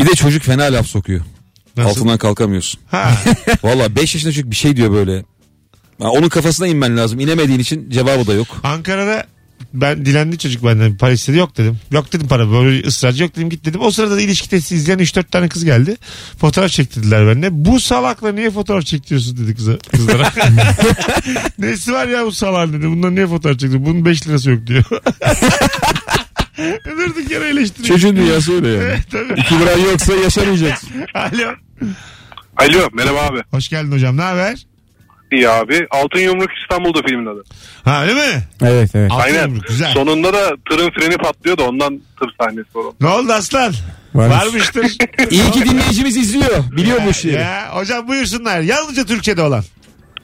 [0.00, 1.20] Bir de çocuk fena laf sokuyor.
[1.76, 1.90] Nasıl?
[1.90, 2.80] Altından kalkamıyorsun.
[2.90, 3.12] Ha.
[3.62, 5.24] Valla 5 yaşında çocuk bir şey diyor böyle.
[6.00, 7.20] Ha, onun kafasına inmen lazım.
[7.20, 8.46] İnemediğin için cevabı da yok.
[8.62, 9.26] Ankara'da
[9.74, 11.78] ben dilendi çocuk benden para istedi yok dedim.
[11.90, 13.80] Yok dedim para böyle ısrarcı yok dedim git dedim.
[13.80, 15.96] O sırada da ilişki testi izleyen 3-4 tane kız geldi.
[16.38, 17.48] Fotoğraf çektirdiler benimle.
[17.64, 20.32] Bu salakla niye fotoğraf çektiriyorsun dedi kıza, kızlara.
[21.58, 22.86] Nesi var ya bu salak dedi.
[22.86, 23.86] Bundan niye fotoğraf çektiriyor?
[23.86, 24.84] Bunun 5 lirası yok diyor.
[26.84, 27.88] Durduk yere eleştiriyor.
[27.88, 28.82] Çocuğun dünyası öyle yani.
[28.82, 29.40] Evet, tabii.
[29.40, 30.88] 2 liran yoksa yaşamayacaksın.
[31.14, 31.54] Alo.
[32.56, 33.42] Alo merhaba abi.
[33.50, 34.16] Hoş geldin hocam.
[34.16, 34.66] Ne haber?
[35.32, 35.86] İyi abi.
[35.90, 37.44] Altın Yumruk İstanbul'da filmin adı.
[37.84, 38.42] Ha öyle mi?
[38.62, 39.10] Evet evet.
[39.12, 39.46] Altın Aynen.
[39.46, 39.92] yumruk, güzel.
[39.92, 42.92] Sonunda da tırın freni patlıyor da ondan tır sahnesi var.
[43.00, 43.72] Ne oldu aslan?
[44.14, 44.36] Varmış.
[44.36, 44.96] Varmıştır.
[45.30, 46.64] İyi ki dinleyicimiz izliyor.
[46.76, 47.34] Biliyor bu işleri.
[47.34, 48.60] Ya, hocam buyursunlar.
[48.60, 49.64] Yalnızca Türkçe'de olan.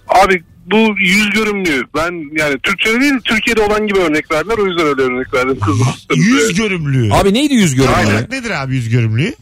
[0.08, 4.86] Abi bu yüz görümlüğü ben yani Türkçe'de değil Türkiye'de olan gibi örnek verdiler o yüzden
[4.86, 5.86] öyle örnek verdim kızım.
[6.16, 7.12] Yüz görümlüğü.
[7.14, 7.96] Abi neydi yüz görünümü?
[7.96, 8.26] Aynen.
[8.30, 9.34] Nedir abi yüz görümlüğü?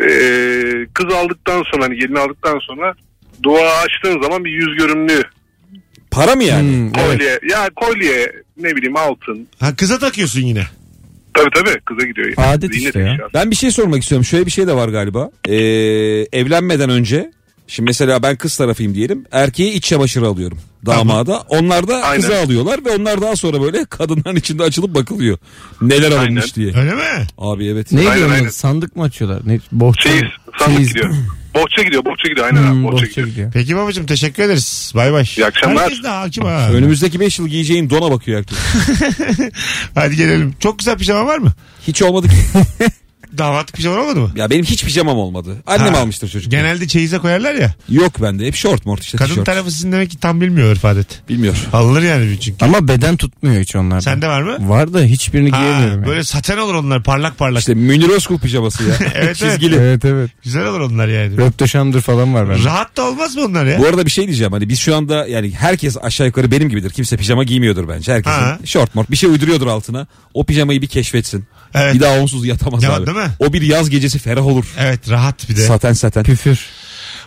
[0.00, 2.94] Ee, kız aldıktan sonra hani gelini aldıktan sonra
[3.42, 5.22] dua açtığın zaman bir yüz görümlüğü
[6.10, 6.68] Para mı yani?
[6.68, 7.18] Hmm, evet.
[7.18, 10.66] kolye ya kolye ne bileyim altın Ha kıza takıyorsun yine.
[11.34, 12.26] tabi tabi kıza gidiyor.
[12.38, 12.48] Yani.
[12.48, 13.18] Adet Ziynet işte ya.
[13.34, 14.24] Ben bir şey sormak istiyorum.
[14.24, 15.30] Şöyle bir şey de var galiba.
[15.48, 15.54] Ee,
[16.32, 17.30] evlenmeden önce
[17.66, 19.24] Şimdi mesela ben kız tarafıyım diyelim.
[19.32, 20.58] Erkeğe iç çamaşırı alıyorum.
[20.86, 21.42] Damada.
[21.48, 22.20] Onlar da Aynen.
[22.20, 25.38] kıza alıyorlar ve onlar daha sonra böyle kadınların içinde açılıp bakılıyor.
[25.82, 26.72] Neler alınmış Aynen.
[26.72, 26.82] diye.
[26.82, 27.26] Öyle mi?
[27.38, 27.92] Abi evet.
[27.92, 28.06] Onun?
[28.06, 28.48] aynen.
[28.48, 29.42] Sandık mı açıyorlar?
[29.46, 29.60] Ne?
[29.72, 30.08] Bohça.
[30.08, 30.20] Şey
[30.58, 30.88] sandık Çeyiz.
[30.88, 31.14] gidiyor.
[31.54, 33.26] Bohça gidiyor bohça gidiyor aynen abi Hmm, bohça, bohça gidiyor.
[33.26, 33.50] gidiyor.
[33.54, 34.92] Peki babacığım teşekkür ederiz.
[34.96, 35.24] Bay bay.
[35.36, 35.82] İyi akşamlar.
[35.84, 36.68] Herkes de hakim ha.
[36.72, 38.58] Önümüzdeki 5 yıl giyeceğin dona bakıyor herkes.
[39.94, 40.54] Hadi gelelim.
[40.60, 41.52] Çok güzel pijama var mı?
[41.86, 42.34] Hiç olmadı ki.
[43.38, 44.30] Damatlık pijama olmadı mı?
[44.36, 45.56] Ya benim hiç pijamam olmadı.
[45.66, 46.50] Annem Ha, almıştır çocuk.
[46.50, 47.74] Genelde çeyize koyarlar ya.
[47.88, 48.46] Yok bende.
[48.46, 49.46] Hep short mort işte Kadın tişört.
[49.46, 51.28] tarafı sizin demek ki tam bilmiyor örf adet.
[51.28, 51.56] Bilmiyor.
[51.72, 52.64] Alınır yani çünkü.
[52.64, 54.00] Ama beden tutmuyor hiç onlarda.
[54.02, 54.68] Sende var mı?
[54.68, 55.94] Var da hiçbirini Ha, giyemiyorum.
[55.98, 56.06] yani.
[56.06, 57.58] böyle saten olur onlar parlak parlak.
[57.60, 58.94] İşte Münir Özkul pijaması ya.
[59.14, 59.36] Evet.
[59.36, 59.74] Çizgili.
[59.76, 60.30] Evet evet.
[60.44, 61.36] Güzel olur onlar yani.
[61.36, 62.64] Röpteşandır falan var bende.
[62.64, 63.78] Rahat da olmaz mı onlar ya?
[63.78, 64.52] Bu arada bir şey diyeceğim.
[64.52, 66.90] Hani biz şu anda yani herkes aşağı yukarı benim gibidir.
[66.90, 68.12] Kimse pijama giymiyordur bence.
[68.12, 68.58] Herkesin Ha.
[68.64, 70.06] short mort bir şey uyduruyordur altına.
[70.34, 71.44] O pijamayı bir keşfetsin.
[71.74, 71.94] Evet.
[71.94, 73.06] Bir daha onsuz yatamaz Ya, abi.
[73.06, 73.30] değil mi?
[73.38, 74.64] O bir yaz gecesi ferah olur.
[74.78, 75.66] Evet rahat bir de.
[75.66, 76.22] Saten saten.
[76.24, 76.66] Püfür.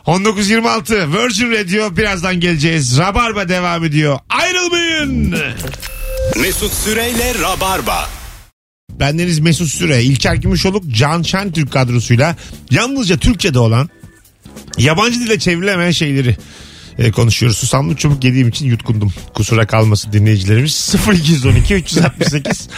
[0.07, 2.97] 1926 Virgin Radio birazdan geleceğiz.
[2.97, 4.19] Rabarba devam ediyor.
[4.29, 5.35] Ayrılmayın.
[6.41, 8.09] Mesut Süreyle Rabarba.
[8.91, 12.35] Bendeniz Mesut Süre, İlker Gümüşoluk, Can Şentürk kadrosuyla
[12.71, 13.89] yalnızca Türkçe'de olan
[14.77, 16.37] yabancı dile çevrilemeyen şeyleri
[16.99, 17.57] e, konuşuyoruz.
[17.57, 19.13] Susamlı çubuk yediğim için yutkundum.
[19.33, 20.95] Kusura kalmasın dinleyicilerimiz.
[21.13, 22.69] 0212 368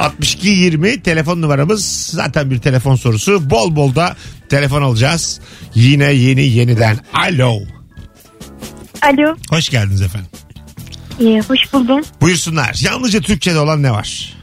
[0.00, 1.86] 62 20 telefon numaramız.
[2.14, 3.50] Zaten bir telefon sorusu.
[3.50, 4.16] Bol bol da
[4.48, 5.40] telefon alacağız.
[5.74, 6.96] Yine yeni yeniden.
[7.12, 7.54] Alo.
[9.02, 10.28] Alo, Hoş geldiniz efendim.
[11.20, 12.00] iyi, hoş buldum.
[12.20, 12.80] Buyursunlar.
[12.84, 14.34] Yalnızca Türkçe'de olan ne var?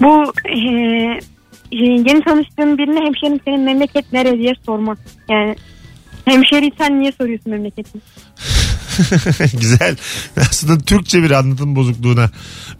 [0.00, 1.20] Bu eee,
[1.72, 4.98] yeni tanıştığım birine hemşerim senin memleket nere diye sormak.
[5.30, 5.56] Yani
[6.24, 8.02] hemşeriysen niye soruyorsun memleketini?
[9.60, 9.96] güzel.
[10.36, 12.30] Aslında Türkçe bir anlatım bozukluğuna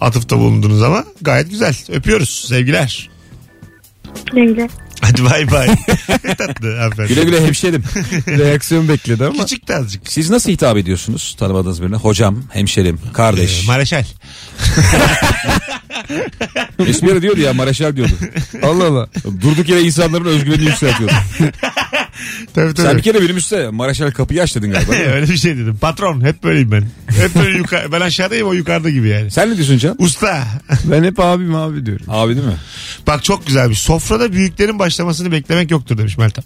[0.00, 1.74] atıfta bulundunuz ama gayet güzel.
[1.88, 2.44] Öpüyoruz.
[2.48, 3.10] Sevgiler.
[4.32, 4.68] Güle güle.
[5.00, 5.66] Hadi bay bay.
[6.38, 7.08] Tatlı hanımefendi.
[7.08, 7.82] Güle güle hemşerim.
[8.28, 9.42] Reaksiyon bekledi ama.
[9.42, 10.08] Küçük de azıcık.
[10.08, 11.96] Siz nasıl hitap ediyorsunuz tanımadığınız birine?
[11.96, 13.62] Hocam, hemşerim, kardeş.
[13.62, 14.04] Ee, Mareşal.
[17.12, 18.12] Ara diyordu ya Mareşal diyordu.
[18.62, 19.08] Allah Allah.
[19.40, 21.14] Durduk yere insanların özgüvenini yükseltiyordu.
[22.54, 22.86] Tabii tabii.
[22.88, 24.92] Sen bir kere benim üstüne Mareşal kapıyı aç dedin galiba.
[24.92, 25.08] değil mi?
[25.12, 25.76] Öyle bir şey dedim.
[25.80, 26.84] Patron hep böyleyim ben.
[27.20, 27.92] Hep böyle yukarı.
[27.92, 29.30] Ben aşağıdayım o yukarıda gibi yani.
[29.30, 29.96] Sen ne diyorsun Can?
[29.98, 30.44] Usta.
[30.84, 32.06] Ben hep abim abi diyorum.
[32.08, 32.56] Abi değil mi?
[33.06, 33.78] Bak çok güzelmiş.
[33.78, 36.44] Sofrada büyüklerin başlamasını beklemek yoktur demiş Meltem.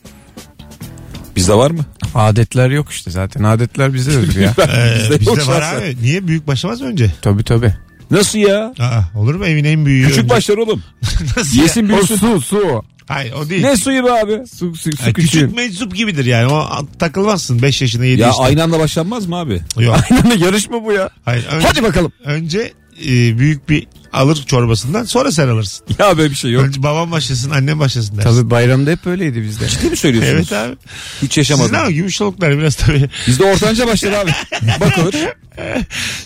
[1.37, 1.85] Bizde var mı?
[2.15, 3.43] Adetler yok işte zaten.
[3.43, 4.55] Adetler bize özgü ya.
[4.59, 5.79] Ee, Bizde bizde yok var şahsen.
[5.81, 5.97] abi.
[6.03, 7.13] Niye büyük başlamaz mı önce?
[7.23, 7.75] tabii tabii.
[8.11, 8.75] Nasıl ya?
[8.79, 10.07] Aa, olur mu evin en büyüğü?
[10.07, 10.29] Küçük önce?
[10.35, 10.83] başlar oğlum.
[11.37, 11.63] Nasıl ya?
[11.63, 12.17] Yesin O büyüsün.
[12.17, 12.83] su su.
[13.09, 13.63] Hayır o değil.
[13.63, 14.47] Ne suyu be abi?
[14.47, 16.47] Su, su, su Yani küçük meczup gibidir yani.
[16.53, 18.45] O takılmazsın 5 yaşında 7 Ya yaşında.
[18.45, 19.61] aynı anda başlanmaz mı abi?
[19.79, 19.97] Yok.
[20.11, 21.11] Aynen yarışma bu ya.
[21.25, 21.47] Hayır.
[21.51, 22.13] Önce, Hadi bakalım.
[22.25, 22.73] önce
[23.07, 25.87] e, büyük bir alır çorbasından sonra sen alırsın.
[25.99, 26.65] Ya böyle bir şey yok.
[26.65, 28.31] Önce babam başlasın annem başlasın dersin.
[28.31, 29.69] Tabii bayramda hep öyleydi bizde.
[29.69, 30.53] Ciddi mi söylüyorsunuz?
[30.53, 30.77] Evet abi.
[31.23, 31.75] Hiç Sizin yaşamadım.
[31.77, 33.09] ama gümüşoluklar biraz tabii.
[33.27, 34.31] Bizde ortanca başlar abi.
[34.81, 35.15] Bakılır.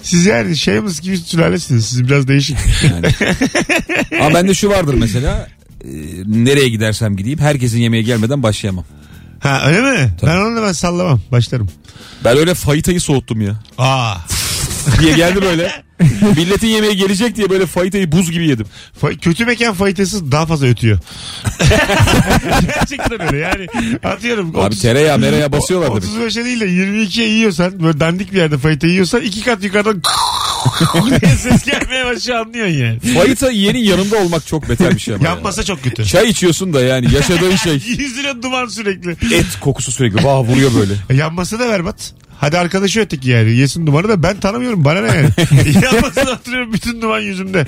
[0.03, 1.87] Siz yani şeyimiz gibi sülalesiniz.
[1.87, 2.57] Siz biraz değişik.
[4.21, 5.49] Ama bende şu vardır mesela.
[5.85, 5.89] e,
[6.27, 8.85] nereye gidersem gideyim herkesin yemeğe gelmeden başlayamam.
[9.41, 10.11] ha öyle mi?
[10.27, 11.21] Ben onu da ben sallamam.
[11.33, 11.69] Başlarım.
[12.25, 13.61] Ben öyle fayitayı soğuttum ya.
[13.79, 14.15] Aa.
[15.01, 15.73] diye geldi böyle.
[16.37, 18.67] Milletin yemeği gelecek diye böyle fayitayı buz gibi yedim.
[19.03, 20.99] Fa- kötü mekan fayitası daha fazla ötüyor.
[22.67, 23.67] Gerçekten öyle yani.
[24.05, 24.59] Atıyorum.
[24.59, 26.07] Abi tereyağı mereyağı basıyorlar tabii.
[26.07, 30.03] 35'e değil de 22'ye yiyorsan böyle dandik bir yerde fayita yiyorsan iki kat yukarıdan
[31.21, 33.01] diye ses gelmeye başlıyor anlıyorsun yani.
[33.15, 35.25] Fayita yiyenin yanında olmak çok beter bir şey ama.
[35.25, 35.31] ya.
[35.31, 36.05] Yanmasa çok kötü.
[36.05, 37.75] Çay içiyorsun da yani yaşadığın şey.
[37.75, 39.11] Yüzüne duman sürekli.
[39.35, 40.25] Et kokusu sürekli.
[40.25, 40.93] Vah vuruyor böyle.
[41.11, 42.13] E, Yanması da berbat.
[42.41, 43.57] Hadi arkadaşı öteki yani.
[43.57, 44.85] Yesin dumanı da ben tanımıyorum.
[44.85, 45.29] Bana ne yani.
[45.85, 47.67] Yanmasına oturuyorum bütün duman yüzümde.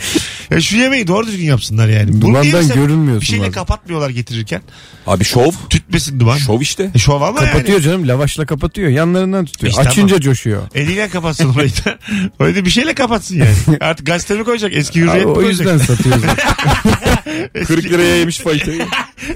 [0.50, 2.12] Ya şu yemeği doğru düzgün yapsınlar yani.
[2.12, 3.52] Bunu Dumandan mesela görünmüyorsun Bir şeyle bazen.
[3.52, 4.62] kapatmıyorlar getirirken.
[5.06, 5.50] Abi şov.
[5.70, 6.36] Tütmesin duman.
[6.38, 6.90] Şov işte.
[6.94, 7.82] E, şov ama Kapatıyor yani.
[7.82, 8.88] canım lavaşla kapatıyor.
[8.88, 9.70] Yanlarından tutuyor.
[9.70, 10.62] İşte Açınca coşuyor.
[10.74, 11.98] Eliyle kapatsın orayı da.
[12.40, 13.78] Öyle de bir şeyle kapatsın yani.
[13.80, 14.72] Artık gazetemi koyacak.
[14.74, 15.66] Eski hürriyet Abi, mi o koyacak?
[15.66, 16.22] yüzden satıyoruz.
[17.66, 18.86] 40 liraya yemiş fayitayı.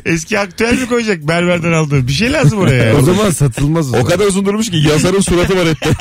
[0.05, 2.09] Eski aktüel mi koyacak berberden aldığı?
[2.09, 2.85] Bir şey lazım oraya.
[2.85, 2.97] yani.
[2.99, 5.91] o zaman satılmaz o, O kadar uzun durmuş ki yazarın suratı var ette.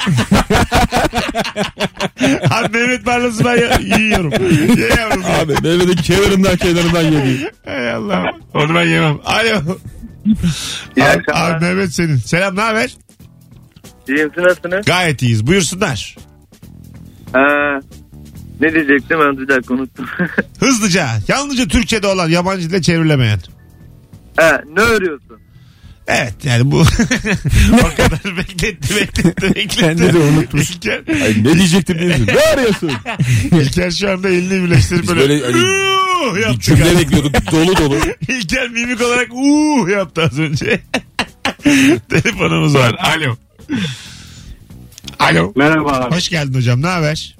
[2.52, 4.32] Abi Mehmet Barlas'ı ben ya- yiyorum.
[4.78, 5.24] Ye yavrum.
[5.26, 7.52] Abi Mehmet'in kenarından kenarından yedi.
[7.66, 8.26] Hay Allah.
[8.54, 9.20] Onu ben yemem.
[9.26, 9.78] Alo.
[10.98, 11.56] İyi Abi, akşamlar.
[11.56, 12.16] abi Mehmet senin.
[12.18, 12.96] Selam ne haber?
[14.08, 14.86] İyiyim siz nasılsınız?
[14.86, 15.48] Gayet iyiyiz.
[15.48, 16.16] Buyursunlar.
[17.34, 17.80] Ha,
[18.62, 20.06] ne diyecektim ben bir dakika unuttum.
[20.60, 21.08] Hızlıca.
[21.28, 23.40] Yalnızca Türkçe'de olan yabancı dile çevrilemeyen.
[24.38, 25.40] ha, ne örüyorsun?
[26.08, 26.80] Evet yani bu
[27.74, 29.68] o kadar bekletti bekletti bekletti.
[29.68, 30.72] Kendi de unutmuş.
[30.72, 32.10] İlker, Ay ne diyecektim diye.
[32.36, 32.92] Ne arıyorsun?
[33.62, 36.60] İlker şu anda elini birleştirip Biz böyle, böyle hani "Uuu" Bir yaptı.
[36.62, 37.00] cümle galiba.
[37.00, 37.96] bekliyorduk dolu dolu.
[38.28, 40.80] İlker mimik olarak uuu yaptı az önce.
[42.10, 42.96] Telefonumuz var.
[43.00, 43.36] Alo.
[45.20, 45.54] Alo.
[45.56, 46.16] Merhaba abi.
[46.16, 46.82] Hoş geldin hocam.
[46.82, 47.36] Ne haber?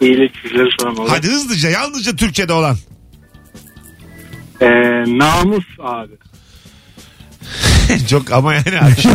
[0.00, 1.08] İyilik sizleri sormalı.
[1.08, 2.76] Hadi hızlıca yalnızca Türkçe'de olan.
[4.60, 4.66] Ee,
[5.18, 6.12] namus abi.
[8.10, 9.14] Çok ama yani akşam,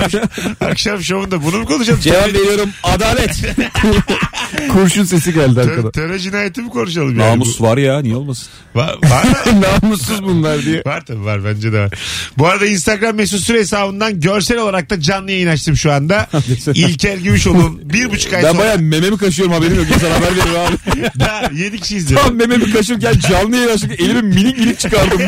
[0.62, 2.00] akşam şovunda bunu mu konuşalım?
[2.00, 3.36] Cevap veriyorum adalet.
[4.74, 5.92] Kurşun sesi geldi Tö- arkadan.
[5.92, 7.32] Terör cinayeti mi konuşalım yani?
[7.32, 8.48] Namus var ya niye olmasın?
[8.76, 9.26] Bu- Var, var?
[9.82, 10.82] Namussuz bunlar diye.
[10.86, 11.90] Var tabii var bence de var.
[12.38, 16.28] Bu arada Instagram mesut süre hesabından görsel olarak da canlı yayın açtım şu anda.
[16.74, 19.86] İlker Gümüşoğlu'nun bir buçuk ay Ben sonra baya mememi kaşıyorum haberim yok.
[19.94, 20.76] İnsan haber veriyor abi.
[21.20, 22.22] daha yedi kişi izliyor.
[22.22, 25.22] Tam mememi kaşırken canlı yayın açtık elimi minik minik çıkardım.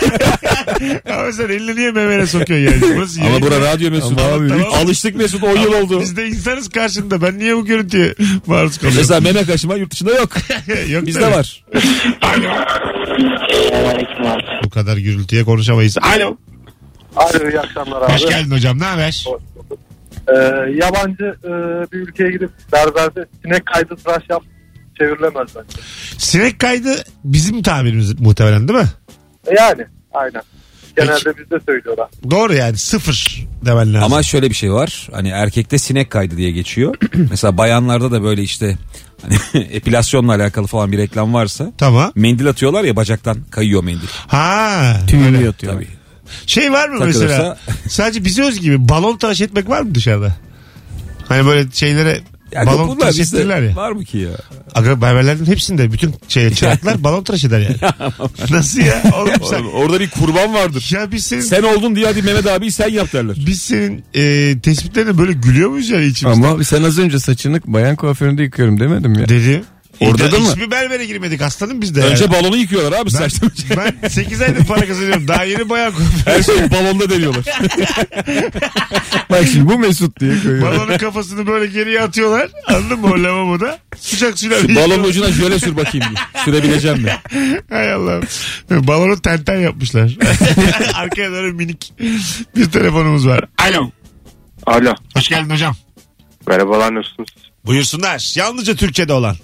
[1.13, 3.27] Ama sen elini niye memene sokuyorsun yani?
[3.27, 3.61] Ama yayın.
[3.61, 4.19] bura radyo Mesut.
[4.19, 4.65] Ama abi, Tamam.
[4.73, 6.01] Alıştık Mesut 10 yıl oldu.
[6.01, 7.21] Biz de insanız karşında.
[7.21, 8.13] Ben niye bu görüntüye
[8.45, 8.97] maruz kalıyorum?
[9.01, 10.29] Mesela meme kaşıma yurt dışında yok.
[10.89, 11.35] Yok Bizde tabii.
[11.35, 11.63] var.
[14.63, 15.97] Bu kadar gürültüye konuşamayız.
[15.97, 16.37] Alo.
[17.15, 18.13] Alo iyi akşamlar abi.
[18.13, 18.79] Hoş geldin hocam.
[18.79, 19.25] Ne haber?
[20.27, 20.33] Ee,
[20.75, 21.49] yabancı e,
[21.91, 24.43] bir ülkeye gidip berberde sinek kaydı tıraş yap
[24.99, 25.81] çevrilemez bence.
[26.17, 28.85] Sinek kaydı bizim tabirimiz muhtemelen değil mi?
[29.57, 30.41] Yani aynen.
[30.97, 32.07] Genelde bizde söylüyorlar.
[32.31, 34.03] Doğru yani sıfır demen lazım.
[34.13, 35.09] Ama şöyle bir şey var.
[35.13, 36.95] Hani erkekte sinek kaydı diye geçiyor.
[37.29, 38.77] Mesela bayanlarda da böyle işte
[39.21, 42.11] hani epilasyonla alakalı falan bir reklam varsa Tamam.
[42.15, 44.07] mendil atıyorlar ya bacaktan kayıyor mendil.
[44.27, 44.97] Ha.
[45.07, 45.73] Tüyünü yatıyor.
[45.73, 45.87] Tabii.
[46.45, 47.57] Şey var mı Takılırsa- mesela?
[47.89, 50.35] Sadece bize özgü gibi balon tıraş etmek var mı dışarıda?
[51.27, 53.75] Hani böyle şeylere Ya balon bunlar tıraş bizde ettirirler ya.
[53.75, 54.29] var mı ki ya?
[54.75, 57.75] Aga berberlerin hepsinde bütün şey çıraklar balon tıraş eder yani.
[58.51, 59.03] Nasıl ya?
[59.15, 60.89] Oğlum sen, Oğlum, Orada bir kurban vardır.
[60.93, 63.35] ya biz senin, Sen oldun diye hadi Mehmet abi sen yap derler.
[63.47, 66.47] biz senin e, tespitlerine böyle gülüyor muyuz yani içimizde?
[66.47, 69.29] Ama sen az önce saçını bayan kuaföründe yıkıyorum demedim ya.
[69.29, 69.63] Dedi.
[69.99, 70.49] Orada da mı?
[70.49, 72.01] Hiçbir berbere girmedik aslanım biz de.
[72.01, 72.33] Önce yani.
[72.33, 73.47] balonu yıkıyorlar abi saçta.
[73.77, 75.27] ben 8 aydır para kazanıyorum.
[75.27, 75.91] Daha yeni bayağı
[76.25, 77.45] Her şeyi balonda deliyorlar.
[79.29, 80.61] Bak şimdi bu Mesut diye koyuyor.
[80.61, 82.49] Balonun kafasını böyle geriye atıyorlar.
[82.67, 83.79] Anladın mı o lavaboda?
[83.99, 86.43] Sıcak suyla bir balonun ucuna jöle sür bakayım diye.
[86.45, 87.11] Sürebileceğim mi?
[87.69, 88.23] Hay Allah'ım.
[88.69, 90.17] Balonu tenten yapmışlar.
[90.93, 91.93] Arkaya doğru minik
[92.55, 93.45] bir telefonumuz var.
[93.57, 93.91] Alo.
[94.65, 94.93] Alo.
[95.15, 95.75] Hoş geldin hocam.
[96.47, 97.29] Merhabalar nasılsınız?
[97.65, 98.33] Buyursunlar.
[98.35, 99.35] Yalnızca Türkçe'de olan.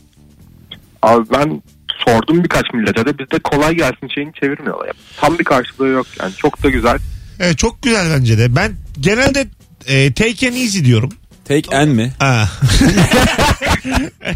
[1.04, 1.62] Abi ben
[2.06, 4.86] sordum birkaç millete de bizde kolay gelsin şeyini çevirmiyorlar.
[4.86, 6.98] Yani tam bir karşılığı yok yani çok da güzel.
[7.40, 8.56] Evet, çok güzel bence de.
[8.56, 9.48] Ben genelde
[9.88, 11.10] e, take and easy diyorum.
[11.48, 12.14] Take en mi?
[12.20, 12.50] Ha.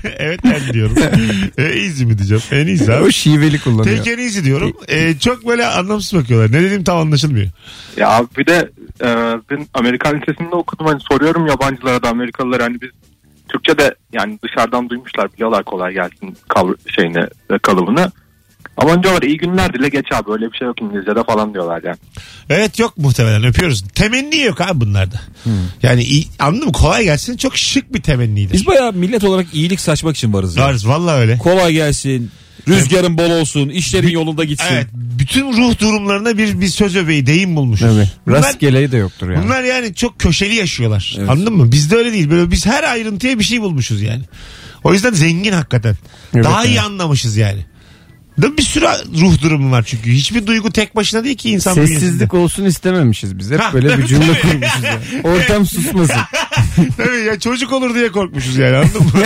[0.03, 0.95] evet ben diyorum.
[1.57, 2.43] E, easy mi diyeceğim?
[2.51, 3.13] En easy O abi.
[3.13, 3.97] şiveli kullanıyor.
[3.97, 4.73] Take and easy diyorum.
[4.87, 6.51] E, çok böyle anlamsız bakıyorlar.
[6.51, 7.47] Ne dediğim tam anlaşılmıyor.
[7.97, 8.69] Ya abi bir de
[9.01, 9.07] e,
[9.51, 12.89] ben Amerikan lisesinde okudum hani soruyorum yabancılara da Amerikalılara hani biz
[13.47, 18.11] Türkçe de yani dışarıdan duymuşlar biliyorlar kolay gelsin kal şeyini e, kalıbını.
[18.77, 21.97] Ama diyorlar iyi günler dile geç abi öyle bir şey yok İngilizce'de falan diyorlar yani.
[22.49, 23.83] Evet yok muhtemelen öpüyoruz.
[23.95, 25.21] Temenni yok abi bunlarda.
[25.83, 26.73] Yani iyi, anladın mı?
[26.73, 28.53] Kolay gelsin çok şık bir temennidir.
[28.53, 30.55] Biz bayağı millet olarak iyilik saçmak için varız.
[30.57, 30.65] ya.
[30.65, 31.37] Varız valla öyle.
[31.37, 32.31] Kolay gelsin.
[32.67, 33.69] Rüzgarın bol olsun.
[33.69, 34.67] işlerin yolunda gitsin.
[34.71, 34.87] Evet.
[34.93, 37.87] Bütün ruh durumlarına bir, bir söz öbeği deyim bulmuşuz.
[37.87, 38.09] Tabii.
[38.27, 39.43] Bunlar, Rastgeleyi de yoktur yani.
[39.45, 41.15] bunlar yani çok köşeli yaşıyorlar.
[41.19, 41.29] Evet.
[41.29, 41.71] Anladın mı?
[41.71, 42.29] Bizde öyle değil.
[42.29, 44.21] Böyle biz her ayrıntıya bir şey bulmuşuz yani.
[44.83, 45.95] O yüzden zengin hakikaten.
[46.35, 46.83] Evet, Daha iyi evet.
[46.83, 47.65] anlamışız yani.
[48.37, 48.57] Mi?
[48.57, 48.85] Bir sürü
[49.21, 50.11] ruh durumu var çünkü.
[50.11, 52.37] Hiçbir duygu tek başına değil ki insan Sessizlik bünyesinde.
[52.37, 53.51] olsun istememişiz biz.
[53.51, 54.41] Hep Ha, böyle bir tabii, cümle tabii.
[54.41, 55.21] kurmuşuz yani.
[55.23, 56.21] Ortam susmasın.
[56.97, 59.11] Tabii ya çocuk olur diye korkmuşuz yani anladın mı?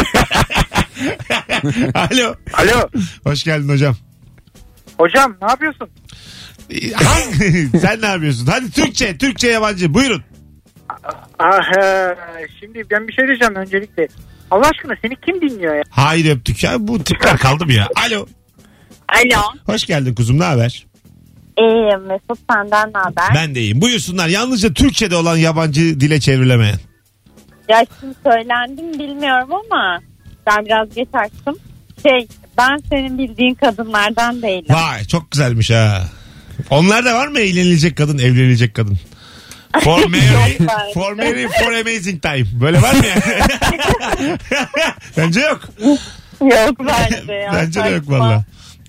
[1.94, 2.36] Alo.
[2.54, 2.90] Alo.
[3.24, 3.96] Hoş geldin hocam.
[4.98, 5.90] Hocam ne yapıyorsun?
[7.82, 8.46] Sen ne yapıyorsun?
[8.46, 9.94] Hadi Türkçe, Türkçe yabancı.
[9.94, 10.24] Buyurun.
[11.40, 12.16] Ah, e,
[12.60, 14.08] şimdi ben bir şey diyeceğim öncelikle.
[14.52, 15.84] Allah aşkına seni kim dinliyor ya?
[15.90, 16.88] Hayır öptük ya.
[16.88, 17.88] Bu tipler kaldı mı ya?
[18.08, 18.26] Alo.
[19.10, 19.42] Alo.
[19.66, 20.40] Hoş geldin kuzum.
[20.40, 20.86] Ne haber?
[21.60, 23.36] İyiyim Mesut senden ne haber?
[23.36, 23.82] Ben de iyiyim.
[23.82, 24.28] Buyursunlar.
[24.28, 26.80] Yalnızca Türkçe'de olan yabancı dile çevrilemeyen.
[27.70, 30.00] Ya şimdi söylendim bilmiyorum ama
[30.58, 31.58] ben biraz geç açtım.
[32.04, 34.76] Şey ben senin bildiğin kadınlardan değilim.
[34.76, 36.04] Vay çok güzelmiş ha.
[36.70, 38.98] Onlar da var mı eğlenilecek kadın, evlenilecek kadın?
[39.84, 40.58] For Mary,
[40.94, 42.46] for Mary, for amazing time.
[42.62, 43.58] Böyle var mı yani?
[45.18, 45.70] Bence yok.
[46.42, 47.52] Yok bence ya.
[47.56, 48.44] Bence de yok valla.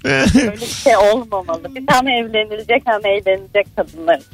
[0.04, 1.74] Böyle bir şey olmamalı.
[1.74, 4.24] Bir tane evlenilecek hem eğlenecek kadınların.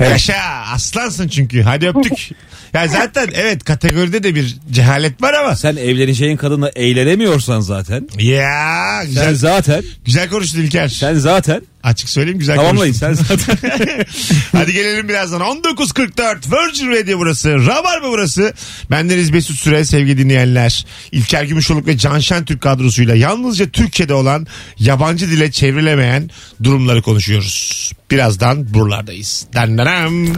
[0.00, 0.34] Yaşa
[0.74, 1.62] aslansın çünkü.
[1.62, 2.12] Hadi öptük.
[2.74, 5.56] Ya zaten evet kategoride de bir cehalet var ama.
[5.56, 8.08] Sen evleneceğin kadınla eğlenemiyorsan zaten.
[8.18, 9.82] Ya Sen güzel, zaten.
[10.04, 10.88] güzel konuştun İlker.
[10.88, 11.62] Sen zaten.
[11.82, 13.58] Açık söyleyeyim güzel Tamamlayın sen zaten.
[14.52, 15.40] Hadi gelelim birazdan.
[15.40, 17.66] 19.44 Virgin Radio burası.
[17.66, 18.54] Rabarba burası.
[18.90, 20.86] Bendeniz Mesut Süre sevgili dinleyenler.
[21.12, 24.46] İlker Gümüşoluk ve Can Şentürk kadrosuyla yalnızca Türkçe'de olan
[24.78, 26.30] yabancı dile çevrilemeyen
[26.62, 27.92] durumları konuşuyoruz.
[28.10, 29.46] Birazdan buralardayız.
[29.54, 30.32] Dendenem.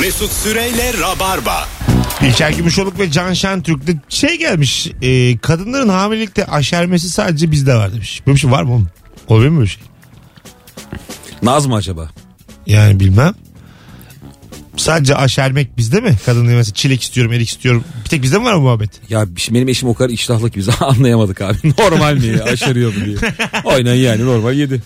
[0.00, 1.68] Mesut Süreyle Rabarba.
[2.22, 4.86] İlker Gümüşoluk ve Can Şentürk'te şey gelmiş.
[5.02, 8.22] e, kadınların hamilelikte aşermesi sadece bizde var demiş.
[8.26, 8.88] Böyle bir şey var mı oğlum?
[9.28, 9.82] Olabilir mi böyle şey?
[11.44, 12.10] Naz mı acaba?
[12.66, 13.34] Yani bilmem.
[14.76, 16.16] Sadece aşermek bizde mi?
[16.26, 17.84] Kadın mesela çilek istiyorum, erik istiyorum.
[18.04, 18.90] Bir tek bizde mi var bu muhabbet?
[19.10, 21.56] Ya şimdi benim eşim o kadar iştahlı ki biz anlayamadık abi.
[21.78, 22.42] Normal mi?
[22.42, 23.16] Aşarıyor mu diye.
[23.64, 24.82] Aynen yani normal yedi.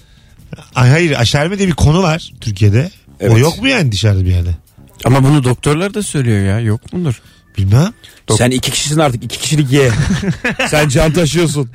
[0.75, 2.91] Ay hayır aşerme diye bir konu var Türkiye'de.
[3.09, 3.39] O Evet.
[3.39, 4.57] yok mu yani dışarıda bir yerde?
[5.05, 6.61] Ama bunu doktorlar da söylüyor ya.
[6.61, 7.21] Yok mudur?
[7.59, 7.93] Bilmem.
[8.39, 9.25] Sen iki kişisin artık.
[9.25, 9.91] iki kişilik ye.
[10.69, 11.71] Sen can taşıyorsun.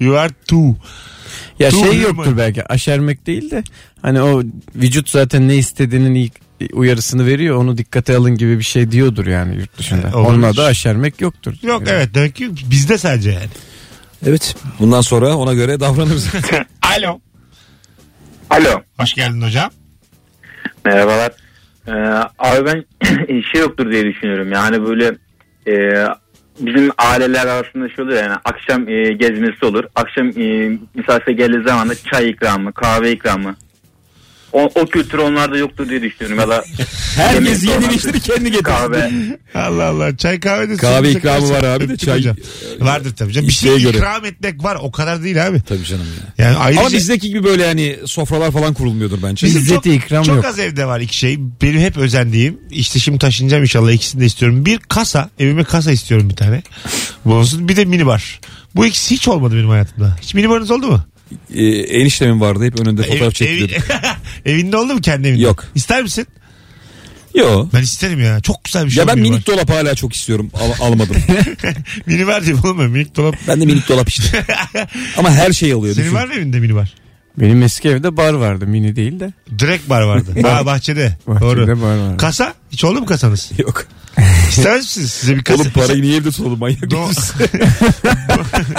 [0.00, 0.74] You are two.
[1.58, 2.38] Ya Dur, şey yoktur mi?
[2.38, 3.64] belki aşermek değil de
[4.02, 4.42] hani o
[4.76, 6.32] vücut zaten ne istediğinin ilk
[6.72, 10.00] uyarısını veriyor onu dikkate alın gibi bir şey diyordur yani yurt dışında.
[10.04, 10.32] Evet, olabilir.
[10.32, 11.54] Onunla da aşermek yoktur.
[11.62, 11.90] Yok Yani.
[11.96, 13.48] evet demek ki bizde sadece yani.
[14.26, 14.56] Evet.
[14.78, 16.26] Bundan sonra ona göre davranırız.
[16.98, 17.20] Alo.
[18.50, 18.82] Alo.
[18.98, 19.70] Hoş geldin hocam.
[20.84, 21.32] Merhabalar.
[21.88, 21.92] Ee,
[22.38, 22.84] abi ben
[23.52, 24.52] şey yoktur diye düşünüyorum.
[24.52, 25.12] Yani böyle
[25.66, 26.04] e,
[26.58, 29.84] bizim aileler arasında şey oluyor yani akşam e, gezmesi olur.
[29.94, 33.54] Akşam e, misafir geldiği zaman da çay ikramı, kahve ikramı.
[34.52, 36.38] O, o kültür onlarda yoktur diye düşünüyorum.
[36.38, 36.64] Ya da
[37.16, 38.62] Herkes yemek yedi içtir kendi getirsin.
[38.62, 39.10] kahve.
[39.54, 42.36] Allah Allah çay kahve de Kahve ikramı var abi de öptük çay- hocam.
[42.80, 43.48] Vardır tabii canım.
[43.48, 43.96] Bir şey göre.
[43.96, 45.62] ikram etmek var o kadar değil abi.
[45.62, 46.06] Tabii canım
[46.38, 46.44] ya.
[46.46, 46.80] Yani ayrıca...
[46.80, 49.46] Ama bizdeki gibi böyle yani sofralar falan kurulmuyordur bence.
[49.46, 50.44] Bizim İzzeti çok, ikram çok yok.
[50.44, 51.38] az evde var iki şey.
[51.62, 52.58] Benim hep özendiğim.
[52.70, 54.66] işte şimdi taşınacağım inşallah ikisini de istiyorum.
[54.66, 55.30] Bir kasa.
[55.38, 56.62] Evime kasa istiyorum bir tane.
[57.24, 57.68] Bu olsun.
[57.68, 58.40] Bir de minibar.
[58.74, 60.16] Bu ikisi hiç olmadı benim hayatımda.
[60.22, 61.00] Hiç minibarınız oldu mu?
[61.54, 63.80] Ee, eniştemin vardı hep önünde fotoğraf evi-
[64.46, 65.42] evinde oldu mu kendi evinde?
[65.42, 65.64] Yok.
[65.74, 66.26] İster misin?
[67.34, 67.66] Yo.
[67.74, 68.40] Ben isterim ya.
[68.40, 69.00] Çok güzel bir şey.
[69.00, 70.50] Ya ben mini minik dolap hala çok istiyorum.
[70.54, 71.16] Al- almadım.
[72.06, 72.90] mini var diyeyim oğlum.
[72.90, 73.36] Minik dolap.
[73.48, 74.44] ben de minik dolap işte.
[75.16, 75.94] Ama her şey alıyor.
[75.94, 76.16] Senin düşün.
[76.16, 76.94] var mı evinde mini var?
[77.38, 79.32] Benim eski evde bar vardı mini değil de.
[79.58, 80.30] Direkt bar vardı.
[80.42, 81.16] ha bahçede.
[81.26, 81.66] Bahçede Doğru.
[81.82, 82.16] bar vardı.
[82.16, 82.54] Kasa?
[82.72, 83.50] Hiç oldu mu kasanız?
[83.58, 83.86] Yok.
[84.50, 85.10] İstemez misiniz?
[85.12, 85.62] Size bir kasa.
[85.62, 87.32] Oğlum parayı niye evde tutalım manyak Do-?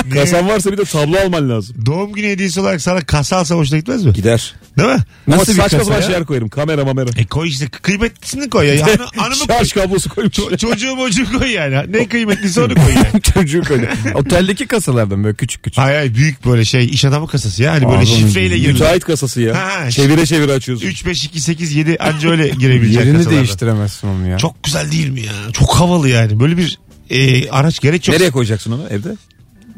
[0.13, 1.75] Kasan varsa bir de tablo alman lazım.
[1.85, 4.13] Doğum günü hediyesi olarak sana kasa alsam hoşuna gitmez mi?
[4.13, 4.55] Gider.
[4.77, 4.97] Değil mi?
[5.27, 6.49] Ama Nasıl bir saçma sapan şeyler koyarım.
[6.49, 7.09] Kamera mamera.
[7.17, 8.87] E koy işte kıymetlisini koy ya.
[8.87, 9.57] Hanı, hanımı koy.
[9.57, 10.33] Şarj kablosu koymuş.
[10.37, 11.91] Ç- çocuğu mocuğu koy yani.
[11.91, 13.21] Ne kıymetlisi onu koy yani.
[13.21, 13.93] Çocuk öyle.
[14.13, 15.77] Oteldeki kasalardan böyle küçük küçük.
[15.77, 17.71] Hayır hayır büyük böyle şey iş adamı kasası ya.
[17.71, 18.73] Hani böyle onun şifreyle girilir.
[18.73, 19.55] Müteahhit kasası ya.
[19.55, 20.87] Ha, çevire çevire açıyorsun.
[20.87, 23.37] 3, 5, 2, 8, 7 anca öyle girebilecek Yerini kasalardan.
[23.45, 24.37] değiştiremezsin onu ya.
[24.37, 25.51] Çok güzel değil mi ya?
[25.53, 26.39] Çok havalı yani.
[26.39, 28.17] Böyle bir e, araç gerek yok.
[28.17, 29.15] Nereye koyacaksın onu evde?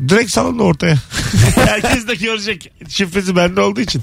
[0.10, 0.96] Direkt salonda ortaya.
[1.56, 2.72] Herkes de görecek.
[2.90, 4.02] Şifresi bende olduğu için.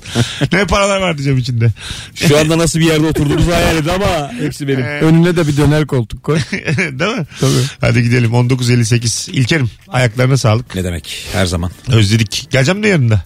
[0.52, 1.70] ne paralar var diyeceğim içinde.
[2.14, 4.80] Şu anda nasıl bir yerde oturduğumuzu hayal edin ama hepsi benim.
[4.84, 6.38] Önüne de bir döner koltuk koy.
[6.76, 7.26] Değil mi?
[7.40, 7.52] Tabii.
[7.80, 9.30] Hadi gidelim 19.58.
[9.30, 10.74] İlkerim ayaklarına sağlık.
[10.74, 11.70] Ne demek her zaman.
[11.92, 12.46] Özledik.
[12.50, 13.22] Geleceğim de yanında.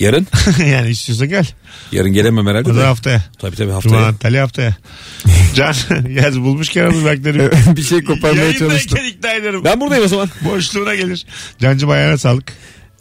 [0.00, 0.26] Yarın?
[0.66, 1.46] yani istiyorsan gel.
[1.92, 2.84] Yarın gelemem herhalde O da de.
[2.84, 3.24] haftaya.
[3.38, 4.06] Tabii tabii Cuma haftaya.
[4.06, 4.76] Antalya haftaya.
[5.54, 5.74] Can
[6.10, 7.50] yaz bulmuş Kerem'in beklerim.
[7.76, 8.68] bir şey koparmaya çalıştım.
[8.98, 9.64] Yayındayken ikna ederim.
[9.64, 10.30] Ben buradayım o zaman.
[10.44, 11.26] Boşluğuna gelir.
[11.58, 12.52] Cancım ayağına sağlık.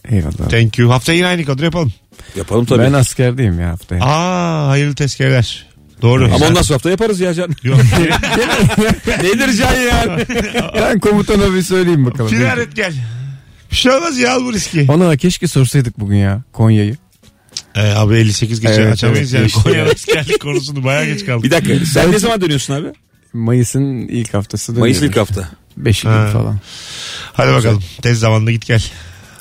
[0.10, 0.50] Eyvallah.
[0.50, 0.92] Thank you.
[0.92, 1.94] Haftaya yine aynı kadro yapalım.
[2.36, 2.84] Yapalım tabii.
[2.84, 4.04] Ben askerdeyim ya haftaya.
[4.04, 5.66] Aa hayırlı tezkereler.
[6.02, 6.26] Doğru.
[6.26, 7.50] Ama ondan sonra hafta yaparız ya Can.
[7.64, 7.80] Yok.
[9.24, 10.26] Nedir Can yani?
[10.76, 12.30] Ben komutana bir söyleyeyim bakalım.
[12.30, 12.94] Firar et gel.
[13.72, 14.86] Bir şey olmaz ya al bu riski.
[14.90, 16.98] Ona keşke sorsaydık bugün ya Konya'yı.
[17.76, 19.44] Ee, abi 58 geçe Evet, açamayız evet, yani.
[19.44, 19.86] geçti Konya ya.
[19.92, 21.44] askerlik konusunu bayağı geç kaldık.
[21.44, 22.88] Bir dakika sen ne zaman dönüyorsun abi?
[23.34, 24.80] Mayıs'ın ilk haftası da.
[24.80, 25.50] Mayıs ilk hafta.
[25.78, 26.26] Beşi Ha.
[26.26, 26.60] gün falan.
[27.34, 27.84] Hadi bakalım.
[28.02, 28.84] Tez zamanda git gel.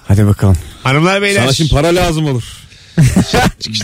[0.09, 0.57] Hadi bakalım.
[0.83, 1.41] Hanımlar beyler.
[1.41, 2.45] Sana şimdi para lazım olur.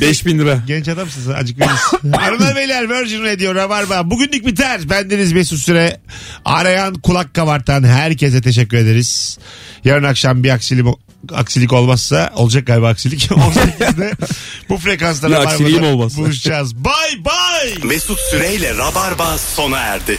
[0.01, 0.59] 5000 lira.
[0.67, 2.15] Genç adamsın sen acık veririz.
[2.19, 4.11] Hanımlar beyler Virgin Radio Rabarba.
[4.11, 4.91] Bugünlük biter.
[4.91, 6.01] Bendeniz Mesut Süre.
[6.45, 9.39] Arayan kulak kabartan herkese teşekkür ederiz.
[9.85, 10.87] Yarın akşam bir aksilik,
[11.33, 13.23] aksilik olmazsa olacak galiba aksilik.
[13.31, 14.13] 18'de
[14.69, 16.17] bu frekansta Bir Rabarba'da aksiliğim olmazsa.
[16.19, 16.75] buluşacağız.
[16.77, 17.75] Bay bay.
[17.85, 20.19] Mesut Süreyle Rabarba sona erdi.